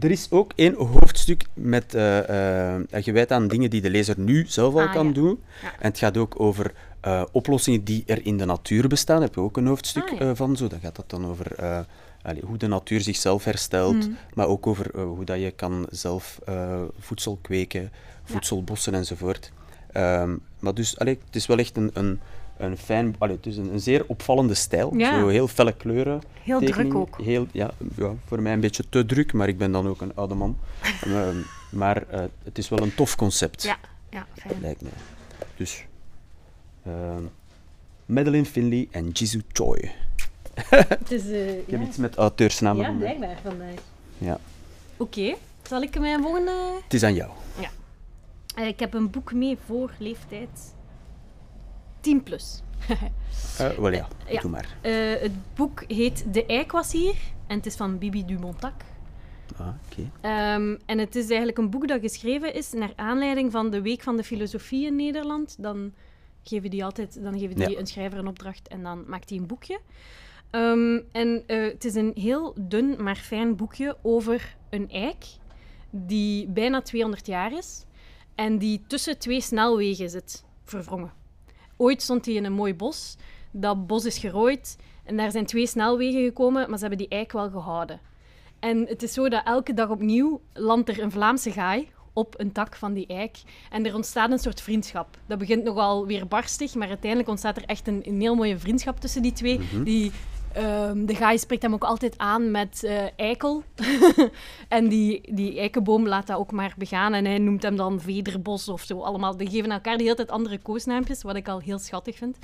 [0.00, 4.44] er is ook één hoofdstuk met, eh, eh, gewijd aan dingen die de lezer nu
[4.46, 5.12] zelf al Ah, kan ja.
[5.12, 5.40] doen.
[5.62, 5.68] Ja.
[5.68, 9.16] En het gaat ook over eh, oplossingen die er in de natuur bestaan.
[9.16, 10.18] Daar heb je ook een hoofdstuk Ah, ja.
[10.18, 10.56] eh, van.
[10.56, 10.66] Zo.
[10.68, 11.80] Dan gaat dat dan over eh,
[12.22, 14.10] allee, hoe de natuur zichzelf herstelt, Mhm.
[14.34, 17.90] maar ook over eh, hoe dat je kan zelf eh, voedsel kweken,
[18.24, 19.52] voedselbossen enzovoort.
[19.92, 22.20] Ehm, maar dus, allee, het is wel echt een, een,
[22.62, 24.96] een fijn, allee, het is een, een zeer opvallende stijl.
[24.96, 25.20] Ja.
[25.20, 26.22] Zo heel felle kleuren.
[26.42, 27.20] Heel druk ook.
[27.20, 30.14] Heel, ja, ja, voor mij een beetje te druk, maar ik ben dan ook een
[30.14, 30.58] oude man.
[31.04, 31.36] Ehm,
[31.70, 33.76] maar eh, het is wel een tof concept, Ja,
[34.10, 34.60] ja, fijn.
[34.60, 34.92] lijkt mij.
[35.56, 35.84] Dus,
[36.84, 37.24] ehm
[38.06, 39.90] Madeline Finley en Jisoo Choi.
[40.68, 41.86] Het is, eh, Ik heb ja.
[41.86, 43.74] iets met auteursnamen ja, blijkbaar vandaag.
[44.18, 44.38] Ja.
[44.96, 46.52] Oké, zal ik mijn volgende...
[46.84, 47.30] Het is aan jou.
[48.54, 50.74] Eh, ik heb een boek mee voor leeftijd
[52.02, 52.62] 10 plus.
[53.78, 54.40] Wel ja, ja.
[54.40, 54.76] doe maar.
[54.80, 57.14] Eh, het boek heet De Eik was hier
[57.46, 58.72] en het is van Bibi Dumontac.
[59.56, 60.10] Ah, oké.
[60.20, 64.02] Ehm, en het is eigenlijk een boek dat geschreven is naar aanleiding van de Week
[64.02, 65.56] van de Filosofie in Nederland.
[65.62, 65.92] Dan
[66.42, 67.78] geven die altijd dan geven die Ja.
[67.78, 69.80] een schrijver een opdracht en dan maakt hij een boekje.
[70.50, 75.24] Ehm, en het is een heel dun, maar fijn boekje over een eik
[75.90, 77.84] die bijna 200 jaar is
[78.34, 81.12] en die tussen twee snelwegen zit, verwrongen.
[81.82, 83.16] Ooit stond hij in een mooi bos.
[83.50, 87.32] Dat bos is gerooid en daar zijn twee snelwegen gekomen, maar ze hebben die eik
[87.32, 88.00] wel gehouden.
[88.58, 92.52] En het is zo dat elke dag opnieuw landt er een Vlaamse gaai op een
[92.52, 93.36] tak van die eik.
[93.70, 95.18] En er ontstaat een soort vriendschap.
[95.26, 99.00] Dat begint nogal weer barstig, maar uiteindelijk ontstaat er echt een, een heel mooie vriendschap
[99.00, 99.60] tussen die twee.
[99.84, 100.12] Die,
[100.54, 103.62] ehm, de gaai spreekt hem ook altijd aan met eh, eikel.
[104.68, 107.12] en die, die eikenboom laat dat ook maar begaan.
[107.12, 109.00] En hij noemt hem dan Vederbos of zo.
[109.00, 109.36] Allemaal.
[109.36, 112.38] Die geven elkaar de hele tijd andere koosnaampjes, wat ik al heel schattig vind.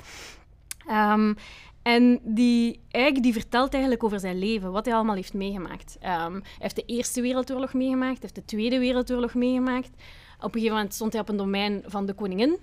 [0.87, 1.33] Ehm,
[1.81, 5.97] en die eik die vertelt eigenlijk over zijn leven, wat hij allemaal heeft meegemaakt.
[5.99, 9.89] Ehm, hij heeft de Eerste Wereldoorlog meegemaakt, hij heeft de Tweede Wereldoorlog meegemaakt.
[10.37, 12.57] Op een gegeven moment stond hij op een domein van de koningin.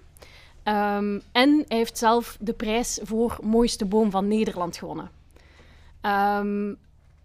[0.62, 5.10] En hij heeft zelf de prijs voor mooiste boom van Nederland gewonnen.
[6.00, 6.74] Ehm,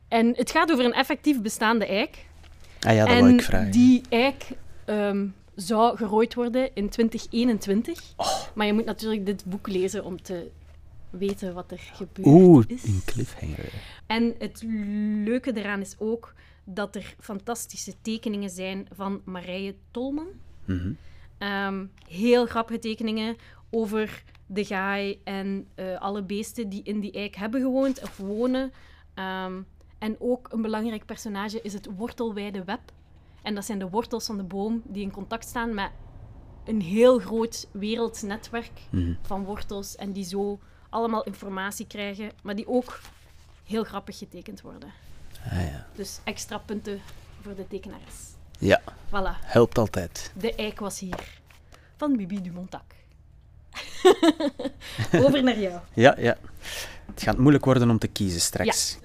[0.07, 2.25] en het gaat over een effectief bestaande eik.
[2.79, 3.71] Ah ja, dat en wou ik vragen.
[3.71, 4.47] die eik
[4.85, 8.13] ehm, zou gerooid worden in 2021.
[8.15, 8.27] Oh.
[8.53, 10.49] Maar je moet natuurlijk dit boek lezen om te
[11.09, 12.83] weten wat er gebeurd Oeh, is.
[12.83, 13.73] een cliffhanger.
[14.07, 14.63] En het
[15.25, 20.27] leuke eraan is ook dat er fantastische tekeningen zijn van Marije Tolman.
[20.65, 20.91] Mhm.
[21.37, 23.35] Ehm, heel grappige tekeningen
[23.69, 28.71] over de gaai en eh, alle beesten die in die eik hebben gewoond of wonen.
[29.13, 29.61] Ehm,
[29.99, 32.79] en ook een belangrijk personage is het wortelwijde web.
[33.41, 35.89] En dat zijn de wortels van de boom die in contact staan met
[36.65, 39.13] een heel groot wereldnetwerk Mhm.
[39.21, 39.95] van wortels.
[39.95, 40.59] En die zo
[40.89, 42.99] allemaal informatie krijgen, maar die ook
[43.65, 44.89] heel grappig getekend worden.
[45.45, 45.87] Ah ja.
[45.95, 47.01] Dus extra punten
[47.41, 48.29] voor de tekenares.
[48.59, 50.31] Ja, Voilà, helpt altijd.
[50.37, 51.39] de eik was hier.
[51.97, 52.83] Van Bibi Dumontac.
[55.25, 55.79] Over naar jou.
[55.93, 56.37] Ja, ja.
[57.13, 58.97] Het gaat moeilijk worden om te kiezen straks.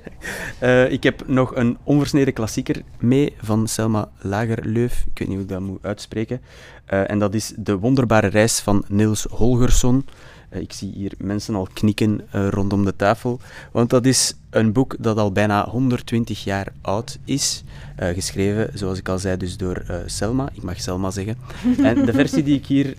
[0.58, 5.04] Eh, ik heb nog een onversneden klassieker mee van Selma Lagerleuf.
[5.12, 6.40] Ik weet niet hoe ik dat moet uitspreken.
[6.84, 10.06] Eh, en dat is De Wonderbare Reis van Niels Holgersson.
[10.48, 13.40] Eh, ik zie hier mensen al knikken rondom de tafel.
[13.72, 17.64] Want dat is een boek dat al bijna 120 jaar oud is.
[17.96, 20.48] Geschreven, zoals ik al zei, dus door Selma.
[20.52, 21.36] Ik mag Selma zeggen.
[21.82, 22.96] En de versie die ik hier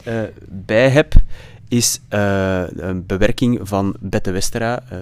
[0.49, 1.13] bij heb,
[1.67, 4.99] is eh, een bewerking van Bette Westera, eh,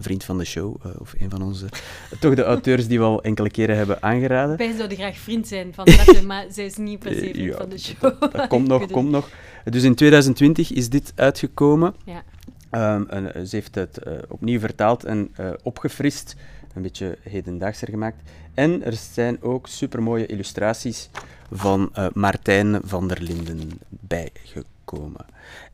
[0.00, 1.66] vriend van de show, eh, of een van onze,
[2.20, 4.56] toch de auteurs die we al enkele keren hebben aangeraden.
[4.56, 7.56] Wij zouden graag vriend zijn van Bette, maar zij is niet per se vriend Ja,
[7.56, 8.32] van de show.
[8.32, 9.28] Dat komt nog, komt nog.
[9.64, 11.94] Dus in 2020 is dit uitgekomen.
[12.04, 12.22] Ja.
[12.70, 13.98] Ehm, en, ze heeft het
[14.28, 15.30] opnieuw vertaald en
[15.62, 16.36] opgefrist,
[16.74, 18.22] een beetje hedendaagser gemaakt.
[18.54, 21.10] En er zijn ook supermooie illustraties
[21.50, 24.75] van Martijn van der Linden bijgekomen.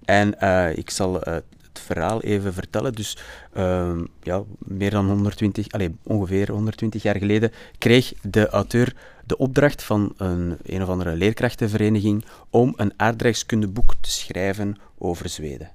[0.05, 2.93] En eh, ik zal eh, het verhaal even vertellen.
[2.93, 3.19] Dus
[3.53, 8.95] ehm, ja, meer dan 120, allez, ongeveer 120 jaar geleden kreeg de auteur
[9.27, 15.71] de opdracht van een, een of andere leerkrachtenvereniging om een aardrijkskundeboek te schrijven over Zweden.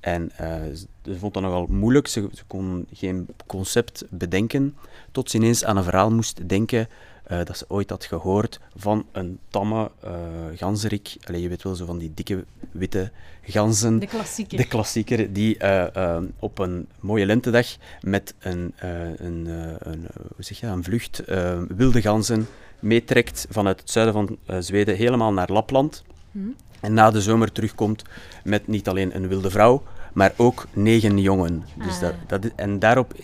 [0.00, 0.62] En eh,
[1.04, 2.06] ze vond dat nogal moeilijk.
[2.06, 4.76] Ze, ze kon geen concept bedenken,
[5.12, 6.88] tot ze ineens aan een verhaal moest denken
[7.28, 10.12] eh, dat ze ooit had gehoord van een tamme eh
[10.54, 11.16] ganzerik.
[11.24, 13.10] Allee, je weet wel, zo van die dikke witte
[13.42, 13.98] ganzen.
[13.98, 14.58] De klassieker.
[14.58, 17.66] De klassieker die eh, op een mooie lentedag
[18.00, 19.46] met een, een,
[19.78, 21.22] een, hoe zeg je, een vlucht
[21.76, 22.46] wilde ganzen
[22.78, 26.04] meetrekt vanuit het zuiden van Zweden helemaal naar Lapland.
[26.32, 26.38] Hm.
[26.80, 28.02] En na de zomer terugkomt
[28.44, 31.64] met niet alleen een wilde vrouw, maar ook negen jongen.
[31.84, 32.00] Dus Ah.
[32.00, 33.14] dat, dat, en daarop,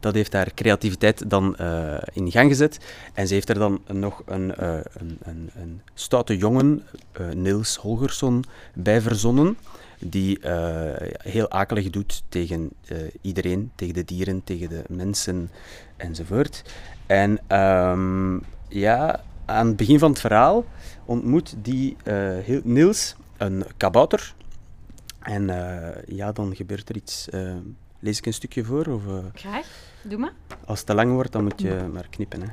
[0.00, 2.78] dat heeft haar creativiteit dan eh, in gang gezet.
[3.12, 6.82] En ze heeft er dan nog een, eh, een, een, een stoute jongen,
[7.12, 9.56] eh, Niels Holgersson, bij verzonnen.
[9.98, 10.38] Die
[11.18, 12.70] heel akelig doet tegen
[13.20, 15.50] iedereen, tegen de dieren, tegen de mensen
[15.96, 16.62] enzovoort.
[17.06, 20.64] En ehm, ja, aan het begin van het verhaal
[21.04, 21.96] ontmoet die
[22.42, 24.34] heel, Niels een kabouter.
[25.20, 25.46] En
[26.06, 27.28] ja, dan gebeurt er iets.
[27.98, 28.86] Lees ik een stukje voor?
[28.86, 29.02] Of,
[30.08, 30.32] doe
[30.66, 32.42] als het te lang wordt, dan moet je maar knippen.
[32.42, 32.48] Hè.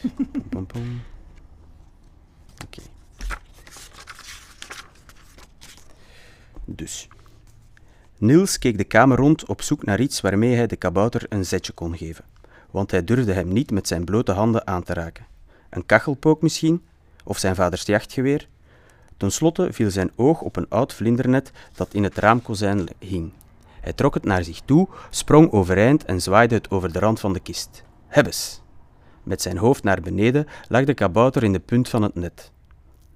[0.50, 1.00] Pom, pom.
[2.64, 2.82] Oké.
[6.64, 7.08] Dus.
[8.18, 11.72] Niels keek de kamer rond op zoek naar iets waarmee hij de kabouter een zetje
[11.72, 12.24] kon geven.
[12.70, 15.26] Want hij durfde hem niet met zijn blote handen aan te raken.
[15.70, 16.84] Een kachelpook misschien?
[17.24, 18.48] Of zijn vaders jachtgeweer?
[19.16, 23.32] Ten slotte viel zijn oog op een oud vlindernet dat in het raamkozijn hing.
[23.86, 27.32] Hij trok het naar zich toe, sprong overeind en zwaaide het over de rand van
[27.32, 27.84] de kist.
[28.06, 28.62] Hebbes!
[29.22, 32.50] Met zijn hoofd naar beneden lag de kabouter in de punt van het net.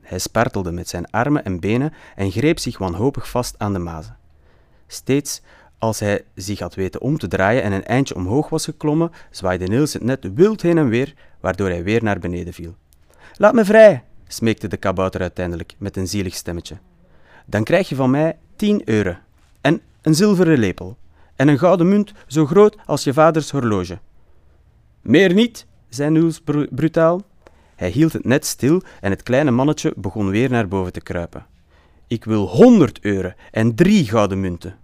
[0.00, 4.16] Hij spartelde met zijn armen en benen en greep zich wanhopig vast aan de mazen.
[4.86, 5.42] Steeds
[5.78, 9.66] als hij zich had weten om te draaien en een eindje omhoog was geklommen, zwaaide
[9.66, 12.74] Niels het net wild heen en weer, waardoor hij weer naar beneden viel.
[13.36, 16.78] Laat me vrij, smeekte de kabouter uiteindelijk met een zielig stemmetje.
[17.46, 19.16] Dan krijg je van mij tien euro
[20.02, 20.96] een zilveren lepel
[21.36, 23.98] en een gouden munt zo groot als je vaders horloge.
[25.00, 27.22] Meer niet, zei Niels bru- brutaal.
[27.76, 31.46] Hij hield het net stil en het kleine mannetje begon weer naar boven te kruipen.
[32.06, 34.76] Ik wil honderd euro en drie gouden munten.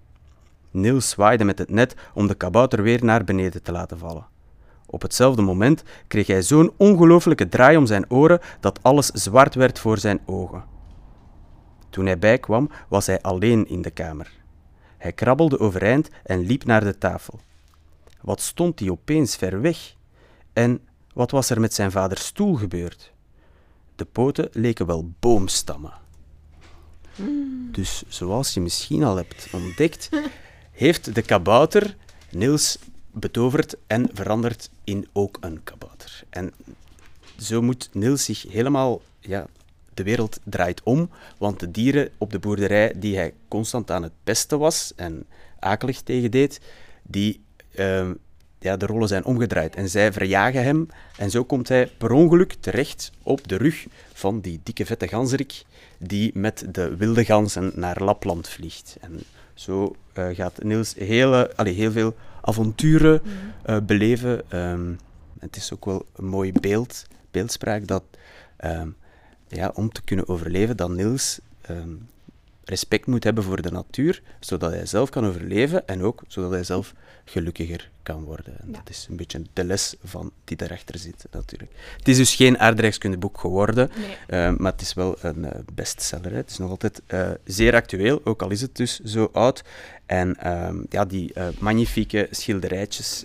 [0.70, 4.26] Niels zwaaide met het net om de kabouter weer naar beneden te laten vallen.
[4.86, 9.78] Op hetzelfde moment kreeg hij zo'n ongelooflijke draai om zijn oren dat alles zwart werd
[9.78, 10.64] voor zijn ogen.
[11.90, 14.32] Toen hij bijkwam, was hij alleen in de kamer.
[14.96, 17.40] Hij krabbelde overeind en liep naar de tafel.
[18.20, 19.94] Wat stond hij opeens ver weg?
[20.52, 20.80] En
[21.12, 23.12] wat was er met zijn vaders stoel gebeurd?
[23.96, 25.92] De poten leken wel boomstammen.
[27.70, 30.08] Dus zoals je misschien al hebt ontdekt,
[30.70, 31.96] heeft de kabouter
[32.30, 32.78] Niels
[33.10, 36.22] betoverd en veranderd in ook een kabouter.
[36.30, 36.52] En
[37.38, 39.02] zo moet Niels zich helemaal...
[39.20, 39.46] Ja,
[39.96, 44.12] de wereld draait om, want de dieren op de boerderij die hij constant aan het
[44.24, 45.26] pesten was en
[45.58, 46.60] akelig tegen deed,
[47.02, 47.40] die,
[47.74, 48.14] ehm,
[48.58, 49.76] ja, de rollen zijn omgedraaid.
[49.76, 54.40] En zij verjagen hem en zo komt hij per ongeluk terecht op de rug van
[54.40, 55.64] die dikke vette ganzerik
[55.98, 58.96] die met de wilde ganzen naar Lapland vliegt.
[59.00, 59.20] En
[59.54, 63.22] zo eh, gaat Niels hele, allee, heel veel avonturen
[63.62, 64.50] eh, beleven.
[64.50, 64.92] Ehm,
[65.38, 68.02] het is ook wel een mooi beeld, beeldspraak dat
[68.56, 68.88] ehm,
[69.48, 71.94] ja, om te kunnen overleven, dat Niels ehm,
[72.64, 76.64] respect moet hebben voor de natuur, zodat hij zelf kan overleven en ook zodat hij
[76.64, 78.58] zelf gelukkiger kan worden.
[78.60, 78.72] En Ja.
[78.78, 81.72] dat is een beetje de les van die daarachter zit, natuurlijk.
[81.96, 84.16] Het is dus geen aardrijkskundeboek geworden, Nee.
[84.26, 86.30] eh, maar het is wel een eh, bestseller.
[86.30, 86.36] Hè.
[86.36, 89.64] Het is nog altijd eh, zeer actueel, ook al is het dus zo oud.
[90.06, 93.24] En ehm, ja, die eh, magnifieke schilderijtjes,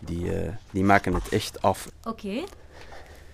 [0.00, 0.30] die,
[0.70, 1.88] die maken het echt af.
[2.04, 2.44] Oké.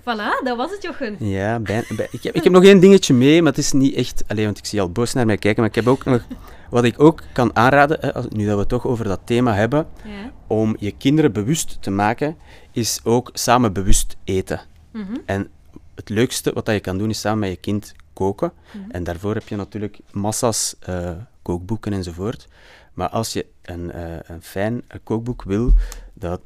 [0.08, 1.16] Voilà, dat was het, Jochen.
[1.18, 3.94] Ja, bij, bij- ik, heb, ik heb nog één dingetje mee, maar het is niet
[3.94, 4.22] echt...
[4.26, 6.22] Alleen, want ik zie al boos naar mij kijken, maar ik heb ook nog...
[6.70, 9.86] Wat ik ook kan aanraden, hè, nu dat we het toch over dat thema hebben,
[10.04, 10.32] Ja.
[10.46, 12.36] om je kinderen bewust te maken,
[12.72, 14.60] is ook samen bewust eten.
[14.92, 15.16] Mhm.
[15.26, 15.48] En
[15.94, 18.52] het leukste wat dat je kan doen, is samen met je kind koken.
[18.88, 21.10] En daarvoor heb je natuurlijk massa's eh,
[21.42, 22.48] kookboeken enzovoort.
[22.94, 25.72] Maar als je een, eh, een fijn eh, kookboek wil
[26.14, 26.40] dat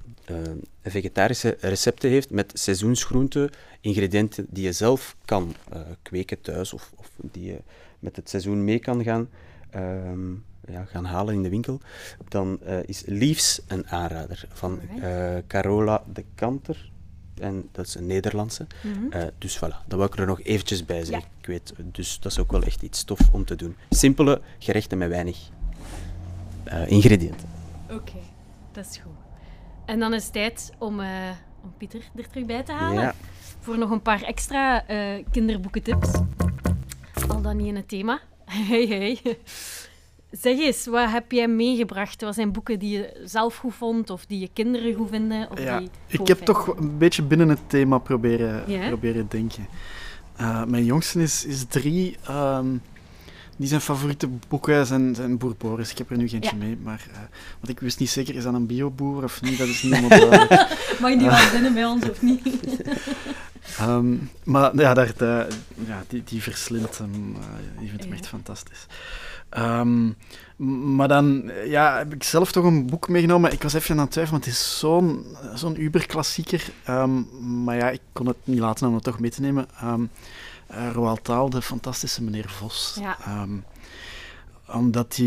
[0.82, 7.10] vegetarische recepten heeft met seizoensgroenten, ingrediënten die je zelf kan eh, kweken thuis of, of
[7.16, 7.58] die je
[7.98, 9.28] met het seizoen mee kan gaan,
[9.70, 10.32] ehm,
[10.66, 11.80] ja, gaan halen in de winkel,
[12.28, 16.90] dan eh, is Leaves een aanrader van eh, Carola de Kanter.
[17.42, 18.66] En dat is een Nederlandse.
[18.82, 19.12] Mhm.
[19.12, 21.28] Eh, dus voilà, dat wil ik er nog eventjes bij zeggen.
[21.30, 21.38] Ja.
[21.40, 23.76] Ik weet, dus dat is ook wel echt iets tof om te doen.
[23.90, 25.50] Simpele gerechten met weinig
[26.64, 27.48] eh, ingrediënten.
[27.90, 28.18] Oké,
[28.72, 29.21] dat is goed.
[29.92, 31.08] En dan is het tijd om, eh,
[31.62, 33.02] om Pieter er terug bij te halen.
[33.02, 33.14] Ja.
[33.60, 36.10] Voor nog een paar extra eh kinderboekentips.
[37.28, 38.20] Al dan niet in het thema.
[38.68, 39.18] Hey, hey.
[40.30, 42.20] Zeg eens, wat heb jij meegebracht?
[42.22, 45.50] Wat zijn boeken die je zelf goed vond, of die je kinderen goed vinden?
[45.50, 48.88] Of Ja, die ik heb toch een beetje binnen het thema proberen, Ja?
[48.88, 49.66] proberen denken.
[50.36, 52.16] Eh, mijn jongste is, is drie.
[52.24, 52.66] ehm,
[53.56, 55.90] die zijn favoriete boeken zijn, zijn Boer Boris.
[55.90, 56.56] Ik heb er nu eentje Ja.
[56.56, 57.16] mee, maar uh,
[57.60, 59.58] want ik wist niet zeker, is dat een bioboer of niet?
[59.58, 60.50] Dat is niet helemaal duidelijk.
[61.00, 62.46] Mag die wel binnen bij ons of niet?
[63.80, 65.14] Um, maar ja, daar,
[65.86, 67.36] ja die, die verslindt hem.
[67.38, 68.86] Uh, die vindt hem echt fantastisch.
[69.58, 70.16] Um,
[70.94, 73.52] maar dan ja, heb ik zelf toch een boek meegenomen.
[73.52, 76.70] Ik was even aan het twijfelen, want het is zo'n zo'n uberklassieker.
[76.88, 77.28] Um,
[77.64, 79.66] maar ja, ik kon het niet laten om het toch mee te nemen.
[79.84, 80.10] Um,
[80.92, 82.98] Roald Taal, de fantastische meneer Vos.
[83.00, 83.46] Ja.
[84.66, 85.26] omdat hij...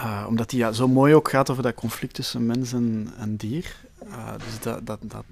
[0.00, 3.36] Uh, omdat hij ja, zo mooi ook gaat over dat conflict tussen mens en, en
[3.36, 3.76] dier.
[4.06, 5.24] Uh, dus dat, dat, dat,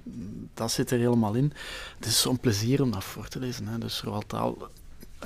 [0.55, 1.53] dat zit er helemaal in.
[1.97, 3.67] Het is zo'n plezier om dat voor te lezen.
[3.67, 3.79] Hè.
[3.79, 4.69] Dus Roald Taal,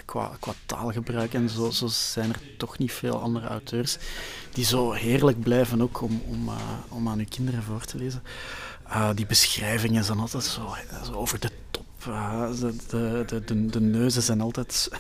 [0.04, 3.98] qua, qua taalgebruik en zo, zo zijn er toch niet veel andere auteurs
[4.52, 6.54] die zo heerlijk blijven ook om, om, uh,
[6.88, 8.22] om aan uw kinderen voor te lezen.
[9.14, 11.84] Die beschrijvingen zijn altijd zo, zo over de top.
[12.04, 14.90] De, de, de, de, neuzen zijn altijd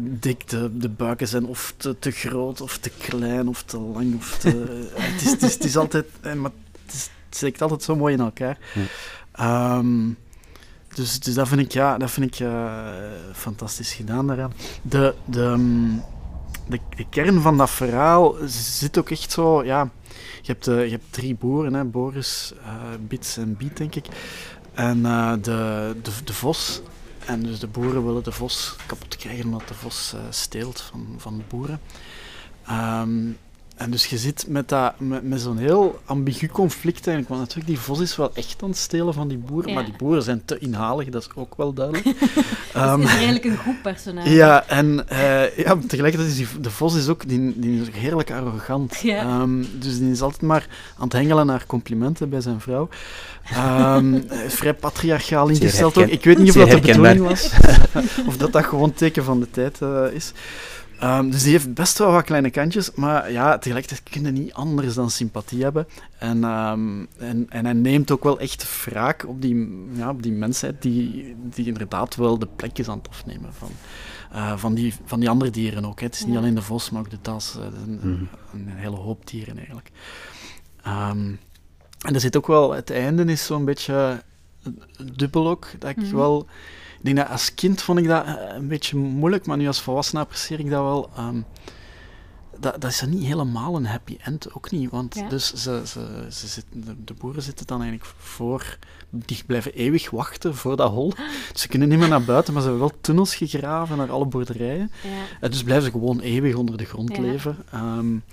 [0.00, 4.16] dik, de, de buiken zijn of te, te groot, of te klein, of te lang.
[4.16, 4.48] Of te,
[4.94, 6.06] het, is, het, is, het is altijd...
[6.22, 6.50] Maar
[6.84, 8.58] het, is, het steekt altijd zo mooi in elkaar.
[9.34, 9.76] Ja.
[9.76, 10.16] Um,
[10.94, 12.78] dus, dus dat vind ik, ja, dat vind ik uh,
[13.32, 14.52] fantastisch gedaan daaraan.
[14.82, 16.02] De, de, um,
[16.68, 19.64] de, de, kern van dat verhaal zit ook echt zo...
[19.64, 19.90] Ja,
[20.42, 24.06] je, hebt, uh, je hebt drie boeren, hè, Boris, uh, Bits en Biet, denk ik.
[24.74, 26.80] En uh, de, de, de vos...
[27.26, 31.36] En dus de boeren willen de vos kapot krijgen omdat de vos steelt van, van
[31.36, 31.80] de boeren.
[32.70, 33.38] Um,
[33.80, 37.28] en dus je zit met, dat, met, met zo'n heel ambigu conflict eigenlijk.
[37.28, 39.68] Want natuurlijk, die vos is wel echt aan het stelen van die boeren.
[39.68, 39.74] Ja.
[39.74, 42.06] Maar die boeren zijn te inhalig, dat is ook wel duidelijk.
[42.76, 44.30] um, is eigenlijk een goed personage.
[44.30, 47.94] Ja, en uh, ja, tegelijkertijd is die, de vos is ook, die, die is ook
[47.94, 48.98] heerlijk arrogant.
[48.98, 49.40] Ja.
[49.40, 50.66] Um, dus die is altijd maar
[50.96, 52.88] aan het hengelen naar complimenten bij zijn vrouw.
[53.96, 56.06] Um, vrij patriarchaal ingesteld ook.
[56.06, 57.50] Ik weet niet of dat de bedoeling was.
[58.28, 60.32] of dat dat gewoon teken van de tijd uh, is.
[61.02, 64.52] Um, dus die heeft best wel wat kleine kantjes, maar ja, tegelijkertijd kun je niet
[64.52, 65.86] anders dan sympathie hebben.
[66.18, 70.32] En, um, en, en hij neemt ook wel echt wraak op die, ja, op die
[70.32, 73.70] mensheid die, die inderdaad wel de plek is aan het afnemen van,
[74.34, 76.00] uh, van, die, van die andere dieren ook.
[76.00, 76.06] Hè.
[76.06, 77.56] Het is niet alleen de vos, maar ook de tas.
[77.58, 78.24] Uh, een, Mhm.
[78.52, 79.90] een, hele hoop dieren eigenlijk.
[80.86, 81.38] Um,
[82.00, 84.22] en er zit ook wel, het einde is zo'n beetje
[85.14, 86.16] dubbel ook, dat ik Mhm.
[86.16, 86.46] wel...
[87.00, 89.80] Ik denk dat als kind vond ik dat eh, een beetje moeilijk, maar nu als
[89.80, 91.10] volwassene apprecieer ik dat wel.
[91.18, 91.44] Um,
[92.58, 94.90] dat, dat is niet helemaal een happy end, ook niet.
[94.90, 95.28] Want Ja.
[95.28, 98.78] dus ze, ze, ze zitten, de, de boeren zitten dan eigenlijk voor...
[99.10, 101.12] Die blijven eeuwig wachten voor dat hol.
[101.52, 104.26] Dus ze kunnen niet meer naar buiten, maar ze hebben wel tunnels gegraven naar alle
[104.26, 104.90] boerderijen.
[105.02, 105.08] Ja.
[105.40, 107.22] En dus blijven ze gewoon eeuwig onder de grond Ja.
[107.22, 107.56] leven.
[107.74, 108.24] Um,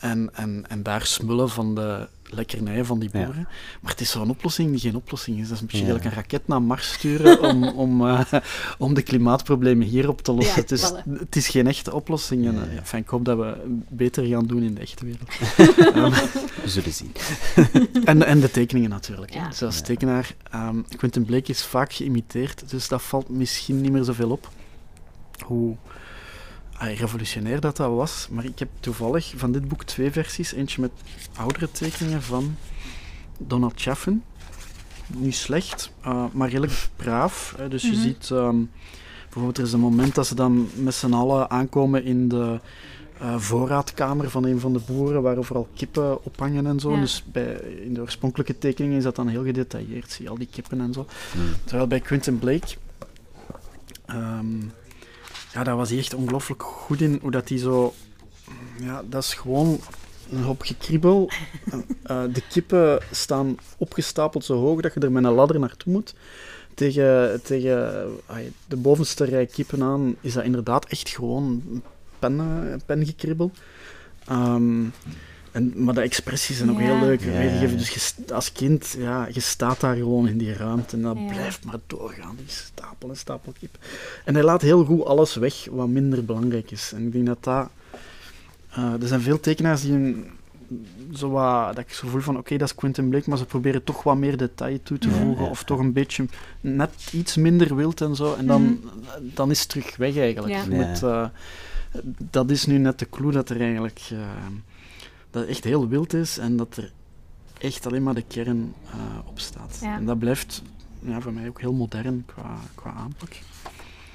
[0.00, 3.24] en, en, en daar smullen van de lekkernijen van die Ja.
[3.24, 3.48] boeren.
[3.80, 5.44] Maar het is zo'n oplossing die geen oplossing is.
[5.48, 6.04] Dat is een beetje Ja.
[6.04, 8.20] een raket naar Mars sturen om, om, uh,
[8.78, 10.54] om de klimaatproblemen hier op te lossen.
[10.54, 12.46] Ja, het, is, het is geen echte oplossing.
[12.46, 13.56] En, uh, enfin, ik hoop dat we
[13.88, 15.28] beter gaan doen in de echte wereld.
[15.96, 16.10] um,
[16.62, 17.12] We zullen zien.
[18.04, 19.34] en, en de tekeningen natuurlijk.
[19.34, 19.40] hè.
[19.40, 19.48] Ja.
[19.48, 19.82] Dus als Ja.
[19.82, 24.48] tekenaar, um, Quentin Blake is vaak geïmiteerd, dus dat valt misschien niet meer zoveel op.
[25.44, 25.76] Hoe
[26.78, 28.28] revolutionair dat dat was.
[28.30, 30.52] Maar ik heb toevallig van dit boek twee versies.
[30.52, 30.90] Eentje met
[31.36, 32.56] oudere tekeningen van
[33.38, 34.22] Donald Chaffin.
[35.06, 37.54] Niet slecht, uh, maar redelijk braaf.
[37.56, 37.68] Hè.
[37.68, 38.00] Dus je Mhm.
[38.00, 38.30] ziet...
[38.30, 38.70] um,
[39.24, 42.60] bijvoorbeeld, er is een moment dat ze dan met z'n allen aankomen in de
[43.22, 46.92] uh, voorraadkamer van een van de boeren, waar overal kippen ophangen en zo.
[46.92, 47.00] Ja.
[47.00, 47.54] Dus bij,
[47.84, 50.92] in de oorspronkelijke tekeningen is dat dan heel gedetailleerd, zie je al die kippen en
[50.92, 51.06] zo.
[51.36, 51.42] Mm.
[51.64, 52.74] Terwijl bij Quentin Blake,
[54.06, 54.46] ehm,
[55.56, 57.94] ja, daar was hij echt ongelooflijk goed in, hoe dat hij zo,
[58.80, 59.80] ja, dat is gewoon
[60.30, 61.30] een hoop gekriebel.
[62.10, 66.14] Uh, de kippen staan opgestapeld zo hoog dat je er met een ladder naartoe moet.
[66.74, 71.62] Tegen, tegen ay, de bovenste rij kippen aan is dat inderdaad echt gewoon
[72.18, 73.50] pen, eh, pengekribbel.
[74.26, 74.84] Ehm,
[75.56, 77.70] en, maar de expressies zijn ook heel leuk Ja, weergegeven.
[77.70, 77.76] ja.
[77.76, 81.26] Dus je, als kind, ja, je staat daar gewoon in die ruimte en dat Ja.
[81.32, 82.34] blijft maar doorgaan.
[82.36, 83.78] Die stapel en stapel kip.
[84.24, 86.92] En hij laat heel goed alles weg wat minder belangrijk is.
[86.94, 87.68] En ik denk dat dat...
[88.70, 90.24] eh, er zijn veel tekenaars die een,
[91.14, 93.84] zo wat, dat ik zo voel van oké, dat is Quentin Blake, maar ze proberen
[93.84, 95.44] toch wat meer detail toe te Ja, voegen.
[95.44, 96.26] ja, of toch een beetje
[96.60, 98.34] net iets minder wild en zo.
[98.34, 98.76] En dan, Mhm.
[99.34, 100.54] dan is het terug weg eigenlijk.
[100.54, 100.64] Ja.
[100.86, 101.26] Moet, eh,
[102.30, 104.18] dat is nu net de clue dat er eigenlijk eh,
[105.36, 106.92] dat het echt heel wild is en dat er
[107.58, 108.94] echt alleen maar de kern eh,
[109.28, 109.78] op staat.
[109.82, 109.96] Ja.
[109.96, 110.62] En dat blijft
[110.98, 113.28] ja, voor mij ook heel modern qua, qua aanpak.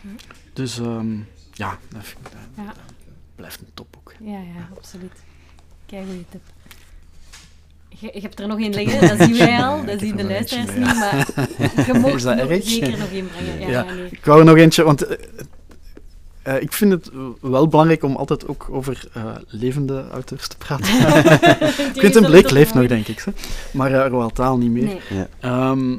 [0.01, 0.13] Mhm.
[0.53, 1.11] Dus ehm,
[1.53, 2.65] ja, dat, vind ik- dat- Ja.
[2.65, 2.75] dat
[3.35, 4.13] blijft een topboek.
[4.19, 5.11] Ja, ja, absoluut.
[5.85, 6.41] Kijk, goede tip.
[7.89, 9.77] Je, je hebt er nog één liggen, dat zien wij al.
[9.79, 11.27] Ja, Dat zien de er luisteraars niet, maar
[11.85, 12.63] je nog erg?
[12.63, 13.59] zeker nog één brengen.
[13.59, 13.83] Ja, Ja.
[13.83, 14.05] ja, nee.
[14.11, 15.05] Ik wou er nog eentje, want
[16.43, 17.09] eh, ik vind het
[17.41, 20.87] wel belangrijk om altijd ook over eh, levende auteurs te praten.
[21.99, 23.19] Quentin Blake leeft nog, denk ik.
[23.19, 23.31] Hè?
[23.73, 24.85] Maar uh, Roald Dahl niet meer.
[24.85, 24.99] Nee.
[25.09, 25.27] Ja.
[25.39, 25.97] Ehm,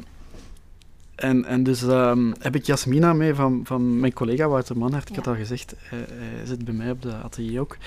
[1.15, 5.09] en, en dus ehm, heb ik Jasmina mee van, van mijn collega Wouter Manhart.
[5.09, 7.77] Ik had al gezegd, hij, hij zit bij mij op de atelier ook.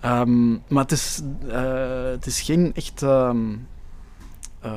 [0.00, 3.38] Ehm, maar het is, eh, het is geen echt ehm
[4.60, 4.72] eh,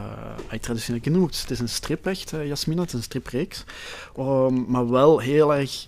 [0.48, 1.32] ay, traditioneel kinderboek.
[1.32, 2.82] Het is een strip echt, Jasmina.
[2.82, 3.64] Het is een stripreeks.
[4.18, 5.88] Ehm, maar wel heel erg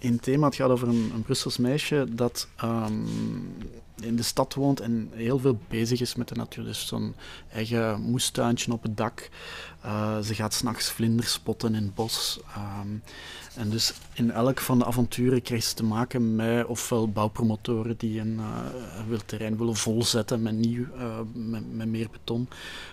[0.00, 0.50] in thema.
[0.50, 2.92] Gaat over een, een Brussels meisje dat ehm,
[4.00, 6.64] in de stad woont en heel veel bezig is met de natuur.
[6.64, 7.14] Dus zo'n
[7.52, 9.28] eigen moestuintje op het dak.
[9.84, 12.40] Uh, ze gaat s'nachts vlinders spotten in het bos.
[12.80, 13.02] Um,
[13.54, 18.20] en dus in elk van de avonturen krijgt ze te maken met ofwel bouwpromotoren die
[18.20, 18.40] een
[19.10, 20.86] uh, terrein willen volzetten met nieuw,
[21.32, 22.48] met, met, meer beton,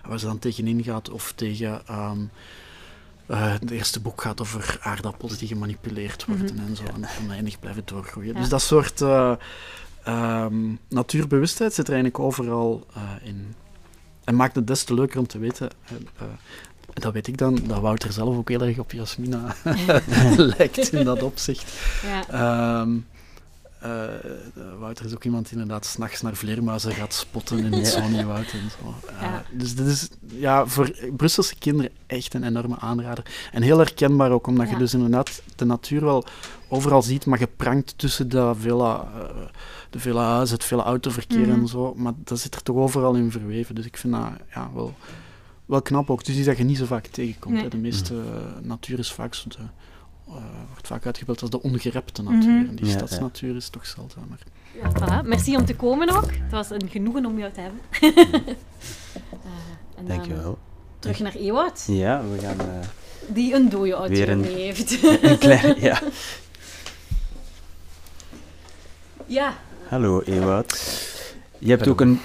[0.07, 2.29] waar ze dan tegenin gaat, of tegen um,
[3.27, 6.67] uh, het eerste boek gaat over aardappels die gemanipuleerd worden mm -hmm.
[6.67, 8.33] en zo, en oneindig blijven doorgroeien.
[8.33, 8.39] Ja.
[8.39, 9.01] Dus dat soort
[10.07, 13.55] um, natuurbewustheid zit er eigenlijk overal uh, in.
[14.23, 16.27] En maakt het des te leuker om te weten, uh,
[16.93, 19.55] dat weet ik dan, dat Wouter zelf ook heel erg op Jasmina
[20.57, 21.73] lijkt in dat opzicht.
[22.03, 22.81] Ja.
[22.81, 23.05] Um,
[23.85, 28.01] uh, Wouter is ook iemand die inderdaad s'nachts naar vleermuizen gaat spotten in het ja.
[28.01, 28.93] Zoniewoud en zo.
[29.11, 29.43] Uh, ja.
[29.51, 33.25] Dus dit is ja, voor Brusselse kinderen echt een enorme aanrader.
[33.51, 34.71] En heel herkenbaar ook, omdat ja.
[34.71, 36.25] je dus inderdaad de natuur wel
[36.67, 39.01] overal ziet, maar geprangt tussen de vele, uh,
[39.89, 41.61] de huizen, het vele autoverkeer mm -hmm.
[41.61, 41.93] en zo.
[41.95, 43.75] Maar dat zit er toch overal in verweven.
[43.75, 44.93] Dus ik vind dat ja, wel,
[45.65, 46.25] wel knap ook.
[46.25, 47.55] Dus die dat je niet zo vaak tegenkomt.
[47.55, 47.69] Nee.
[47.69, 48.21] De meeste uh,
[48.61, 49.57] natuur is vaak zo de,
[50.27, 50.33] uh,
[50.71, 52.49] wordt vaak uitgebeeld als de ongerepte natuur.
[52.49, 52.69] Mm -hmm.
[52.69, 53.55] En die ja, stadsnatuur ja.
[53.55, 54.39] is toch zeldzamer.
[54.81, 55.27] Ja, voilà.
[55.27, 56.31] Merci om te komen ook.
[56.31, 57.79] Het was een genoegen om jou te hebben.
[60.01, 60.57] uh, Dankjewel.
[60.99, 61.83] Terug naar Ewout.
[61.87, 62.59] Ja, we gaan...
[62.59, 62.79] uh,
[63.27, 65.03] Die een dode auto weer een, mee heeft.
[65.21, 66.01] een klein, ja.
[69.25, 69.57] Ja.
[69.87, 71.13] Hallo Ewout.
[71.59, 72.19] Je hebt ook een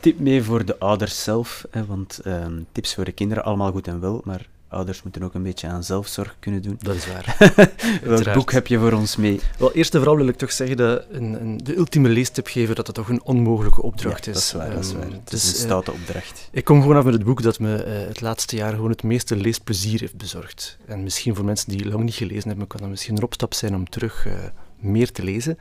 [0.00, 3.86] tip mee voor de ouders zelf, hè, want um, tips voor de kinderen, allemaal goed
[3.86, 6.78] en wel, maar ouders moeten ook een beetje aan zelfzorg kunnen doen.
[6.78, 7.36] Dat is waar.
[8.02, 9.40] Welk boek heb je voor ons mee?
[9.58, 12.74] Wel, eerst en vooral wil ik toch zeggen dat een, een, de ultieme leestip geven,
[12.74, 14.36] dat dat toch een onmogelijke opdracht ja, is.
[14.36, 15.10] dat is waar, um, dat is waar.
[15.24, 16.48] Het is een stoute uh, opdracht.
[16.52, 19.02] Ik kom gewoon af met het boek dat me uh, het laatste jaar gewoon het
[19.02, 20.78] meeste leesplezier heeft bezorgd.
[20.86, 23.74] En misschien voor mensen die lang niet gelezen hebben, kan dat misschien een opstap zijn
[23.74, 24.26] om terug...
[24.26, 24.32] Uh,
[24.84, 25.58] meer te lezen.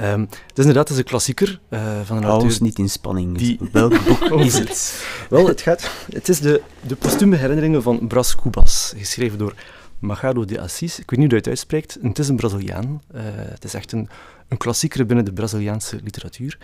[0.00, 2.56] Um, het is inderdaad het is een klassieker uh, van een auteur...
[2.60, 3.38] niet in spanning.
[3.38, 3.58] Die...
[3.72, 5.04] Welk boek is het?
[5.30, 9.54] Wel, het, gaat, het is de, de postume herinneringen van Bras Cubas, geschreven door
[9.98, 10.98] Machado de Assis.
[10.98, 11.98] Ik weet niet hoe je het uitspreekt.
[12.02, 13.02] Het is een Braziliaan.
[13.14, 14.08] Uh, het is echt een,
[14.48, 16.58] een klassieker binnen de Braziliaanse literatuur.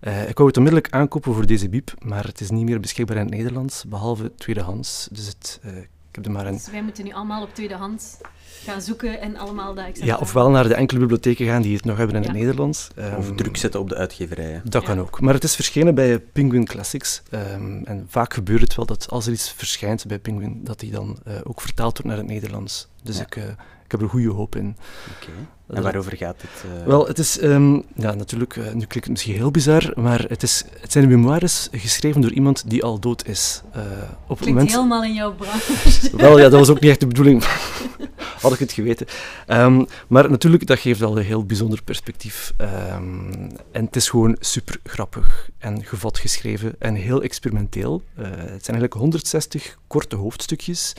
[0.00, 3.16] Uh, ik wou het onmiddellijk aankopen voor deze biep, maar het is niet meer beschikbaar
[3.16, 5.08] in het Nederlands, behalve tweedehands.
[5.10, 5.60] Dus het,
[6.08, 6.52] ik heb er maar een...
[6.52, 8.16] Dus wij moeten nu allemaal op tweedehands
[8.64, 11.96] gaan zoeken en allemaal dat Ja, ofwel naar de enkele bibliotheken gaan die het nog
[11.96, 12.28] hebben in ja.
[12.28, 12.88] het Nederlands.
[12.98, 14.60] Um, of druk zetten op de uitgeverijen.
[14.64, 14.88] Dat ja.
[14.88, 15.20] kan ook.
[15.20, 17.22] Maar het is verschenen bij Penguin Classics.
[17.30, 20.90] Um, en vaak gebeurt het wel dat als er iets verschijnt bij Penguin, dat die
[20.90, 22.88] dan uh, ook vertaald wordt naar het Nederlands.
[23.02, 23.22] Dus ja.
[23.22, 23.44] ik, uh,
[23.84, 24.76] ik heb er goede hoop in.
[25.16, 25.30] Oké.
[25.30, 25.46] Okay.
[25.68, 26.64] En waarover gaat het?
[26.80, 26.86] Uh...
[26.86, 30.42] Wel, het is um, ja, natuurlijk, uh, nu klinkt het misschien heel bizar, maar het,
[30.42, 33.62] is, het zijn memoires geschreven door iemand die al dood is.
[33.76, 33.82] Uh,
[34.26, 34.70] op klinkt moment...
[34.70, 36.10] helemaal in jouw branche.
[36.16, 37.44] Wel, ja, dat was ook niet echt de bedoeling.
[38.40, 39.06] Had ik het geweten.
[39.46, 42.52] Um, maar natuurlijk, dat geeft wel een heel bijzonder perspectief.
[42.60, 48.02] Um, en het is gewoon super grappig en gevat geschreven en heel experimenteel.
[48.18, 50.94] Uh, het zijn eigenlijk 160 korte hoofdstukjes.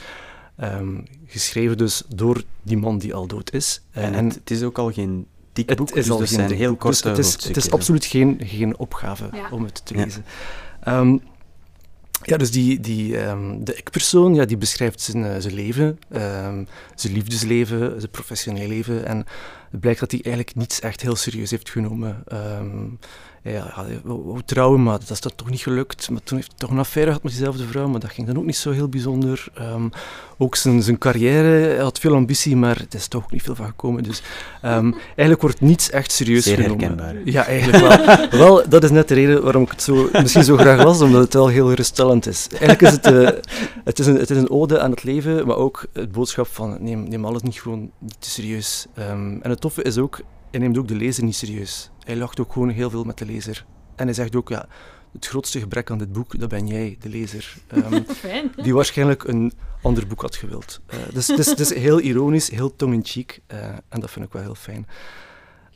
[0.62, 3.82] Um, geschreven dus door die man die al dood is.
[3.90, 6.52] En, en het, het, is ook al geen dik boek, het is dus al zijn
[6.52, 6.80] heel boek.
[6.80, 9.48] korte dus het is, het is absoluut geen, geen opgave ja.
[9.50, 10.24] om het te lezen.
[10.84, 11.20] Ja, um,
[12.22, 15.98] ja dus die, die, um, de ik-persoon ja, die beschrijft zijn, uh, zijn leven,
[16.94, 19.26] zijn liefdesleven, zijn professioneel leven en
[19.70, 22.22] het blijkt dat hij eigenlijk niets echt heel serieus heeft genomen.
[22.26, 22.86] Ehm,
[23.42, 26.10] ja, ja, wou trouwen, maar dat is dat toch niet gelukt.
[26.10, 28.38] Maar toen heeft hij toch een affaire gehad met diezelfde vrouw, maar dat ging dan
[28.38, 29.46] ook niet zo heel bijzonder.
[29.54, 29.88] Ehm,
[30.38, 33.66] ook zijn, zijn carrière, hij had veel ambitie, maar het is toch niet veel van
[33.66, 34.02] gekomen.
[34.02, 34.22] Dus
[34.62, 36.78] ehm, eigenlijk wordt niets echt serieus Zeer genomen.
[36.78, 37.14] herkenbaar.
[37.24, 38.28] Ja, eigenlijk wel.
[38.40, 38.68] wel.
[38.68, 41.34] Dat is net de reden waarom ik het zo, misschien zo graag las, omdat het
[41.34, 42.46] wel heel geruststellend is.
[42.48, 43.40] Eigenlijk is het, eh,
[43.84, 46.76] het, is een, het is een ode aan het leven, maar ook het boodschap van
[46.80, 48.86] neem, neem alles niet gewoon niet te serieus.
[48.94, 51.90] En het toffe is ook, hij neemt ook de lezer niet serieus.
[52.04, 53.66] Hij lacht ook gewoon heel veel met de lezer.
[53.96, 54.68] En hij zegt ook, ja,
[55.12, 57.56] het grootste gebrek aan dit boek, dat ben jij, de lezer.
[57.66, 58.52] Ehm, Fijn.
[58.62, 59.52] die waarschijnlijk een
[59.82, 60.80] ander boek had gewild.
[60.86, 63.40] Eh, dus het is, het is heel ironisch, heel tong-in-cheek.
[63.46, 64.86] eh, en dat vind ik wel heel fijn.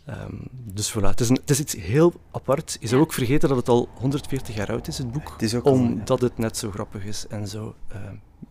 [0.06, 2.76] Ehm, dus voilà, het is, een, het is iets heel apart.
[2.80, 3.06] Je zou Ja.
[3.06, 5.28] ook vergeten dat het al 140 jaar oud is, het boek.
[5.32, 5.80] Het is ook al, ja.
[5.80, 7.98] Omdat het net zo grappig is en zo eh,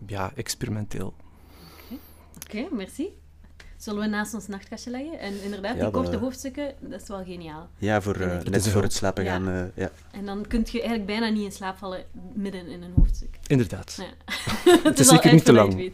[0.08, 1.14] ja, experimenteel.
[2.46, 3.04] Oké, merci.
[3.84, 5.20] Zullen we naast ons nachtkastje leggen?
[5.20, 7.70] En inderdaad, Ja, die korte dat- hoofdstukken, dat is wel geniaal.
[7.78, 9.32] Ja, voor, eh, net voor het slapen Ja.
[9.32, 9.48] gaan.
[9.50, 9.92] eh, ja.
[10.12, 12.04] En dan kun je eigenlijk bijna niet in slaap vallen
[12.34, 13.38] midden in een hoofdstuk.
[13.48, 13.98] Inderdaad.
[13.98, 14.34] Ja.
[14.90, 15.74] Het is zeker niet te lang.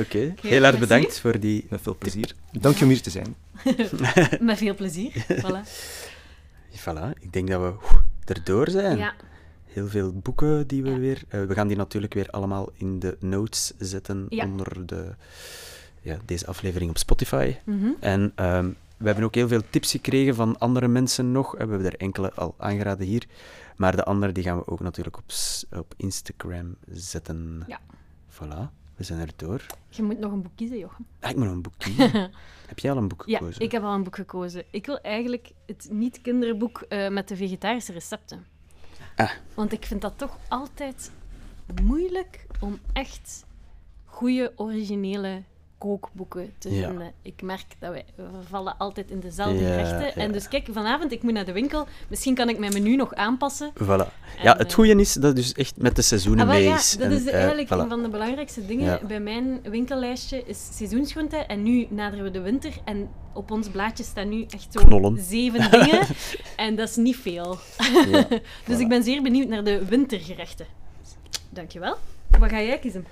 [0.00, 1.66] Oké, heel erg bedankt voor die...
[1.70, 2.34] Met veel plezier.
[2.52, 3.36] Dank je om hier te zijn.
[4.40, 5.24] Met veel plezier.
[5.28, 5.68] Voilà.
[6.70, 7.92] Voilà, ik denk dat we oeh,
[8.24, 8.96] erdoor zijn.
[8.98, 9.14] Ja,
[9.66, 10.98] Heel veel boeken die we Ja.
[10.98, 11.22] weer...
[11.28, 14.44] eh, we gaan die natuurlijk weer allemaal in de notes zetten Ja.
[14.44, 15.14] onder de,
[16.04, 17.56] ja, deze aflevering op Spotify.
[18.00, 21.52] En ehm, we hebben ook heel veel tips gekregen van andere mensen nog.
[21.52, 23.26] We hebben er enkele al aangeraden hier.
[23.76, 25.24] Maar de andere die gaan we ook natuurlijk op,
[25.78, 27.64] op Instagram zetten.
[27.66, 27.80] Ja.
[28.30, 29.66] Voilà, we zijn er door.
[29.88, 31.06] je moet nog een boek kiezen, Jochem.
[31.20, 32.12] Ah, ik moet nog een boek kiezen.
[32.68, 33.62] Heb jij al een boek Ja, gekozen?
[33.62, 34.64] ik heb al een boek gekozen.
[34.70, 38.46] Ik wil eigenlijk het niet-kinderboek eh, met de vegetarische recepten.
[39.16, 39.30] Ah.
[39.54, 41.10] Want ik vind dat toch altijd
[41.82, 43.44] moeilijk om echt
[44.04, 45.42] goede, originele
[45.78, 46.88] kookboeken te Ja.
[46.88, 47.12] vinden.
[47.22, 50.00] Ik merk dat wij we vallen altijd in dezelfde Ja, gerechten.
[50.00, 50.26] ja.
[50.26, 51.86] En dus kijk, vanavond, ik moet naar de winkel.
[52.08, 53.72] Misschien kan ik mijn menu nog aanpassen.
[53.82, 54.08] Voilà.
[54.42, 56.90] Ja, het eh, goede is dat het dus echt met de seizoenen Ah, mee is.
[56.92, 57.70] dat En, is eh, eigenlijk voilà.
[57.78, 61.48] een van de belangrijkste dingen bij mijn winkellijstje, is seizoensgroenten.
[61.48, 65.22] En nu naderen we de winter en op ons blaadje staan nu echt zo Knollen.
[65.22, 66.06] zeven dingen.
[66.56, 67.56] en dat is niet veel.
[68.10, 68.26] Ja,
[68.66, 68.80] Dus voilà.
[68.80, 70.66] ik ben zeer benieuwd naar de wintergerechten.
[71.50, 71.96] Dankjewel.
[72.38, 73.06] Wat ga jij kiezen?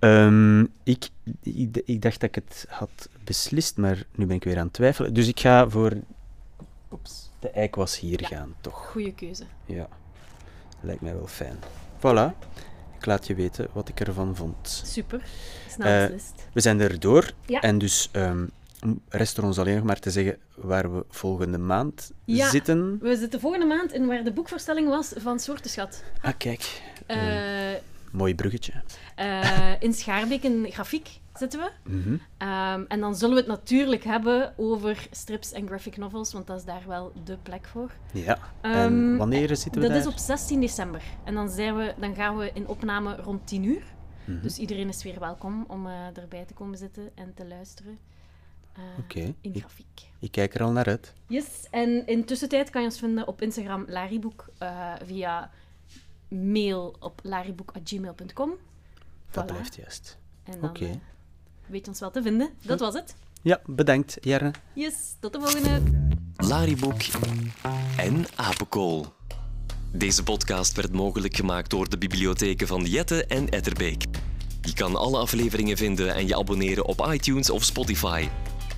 [0.00, 1.08] Ehm, ik,
[1.42, 4.72] ik, ik dacht dat ik het had beslist, maar nu ben ik weer aan het
[4.72, 5.14] twijfelen.
[5.14, 5.92] Dus ik ga voor
[6.92, 7.30] Oeps.
[7.38, 8.26] de eik was hier Ja.
[8.28, 8.86] gaan, toch?
[8.86, 9.44] Goeie keuze.
[9.66, 9.88] Ja,
[10.80, 11.56] lijkt mij wel fijn.
[11.98, 12.36] Voilà,
[12.98, 14.82] ik laat je weten wat ik ervan vond.
[14.86, 15.22] Super.
[15.68, 16.18] Snel Eh.
[16.52, 17.60] We zijn er door Ja.
[17.60, 18.44] en dus ehm,
[19.08, 22.48] rest er ons alleen nog maar te zeggen waar we volgende maand Ja.
[22.48, 22.98] zitten.
[23.00, 26.02] We zitten volgende maand in waar de boekvoorstelling was van Soortenschat.
[26.22, 27.18] Ah, kijk, Eh
[28.10, 28.72] mooi bruggetje.
[29.16, 31.70] eh, in Schaarbeek in grafiek zitten we.
[31.90, 32.16] Mhm.
[32.38, 36.58] Ehm, en dan zullen we het natuurlijk hebben over strips en graphic novels, want dat
[36.58, 37.90] is daar wel de plek voor.
[38.12, 39.98] Ja, Ehm, en wanneer zitten we Dat daar?
[39.98, 41.02] is op 16 december.
[41.24, 43.82] En dan, zijn we, dan gaan we in opname rond 10 uur.
[44.24, 44.40] Mhm.
[44.42, 47.98] Dus iedereen is weer welkom om eh, erbij te komen zitten en te luisteren.
[48.98, 50.00] Oké, In grafiek.
[50.18, 51.12] ik kijk er al naar uit.
[51.26, 54.48] Yes, en in tussentijd kan je ons vinden op Instagram Lariboek
[55.04, 55.50] via
[56.30, 58.50] mail op lariboek.gmail.com.
[59.30, 59.46] Dat Voilà.
[59.46, 60.18] blijft juist.
[60.44, 60.84] En dan Oké.
[60.84, 60.90] eh,
[61.66, 62.50] weet je ons wel te vinden.
[62.62, 63.14] Dat was het.
[63.42, 64.50] Ja, bedankt, Jerne.
[64.74, 65.80] Yes, tot de volgende.
[66.36, 67.00] Lariboek
[67.96, 69.06] en Apenkool.
[69.92, 74.04] Deze podcast werd mogelijk gemaakt door de bibliotheken van Jette en Etterbeek.
[74.62, 78.28] Je kan alle afleveringen vinden en je abonneren op iTunes of Spotify.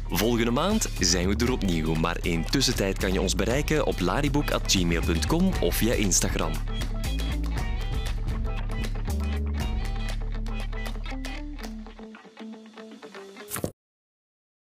[0.09, 5.51] Volgende maand zijn we er opnieuw, maar in tussentijd kan je ons bereiken op lariboek.gmail.com
[5.61, 6.53] of via Instagram.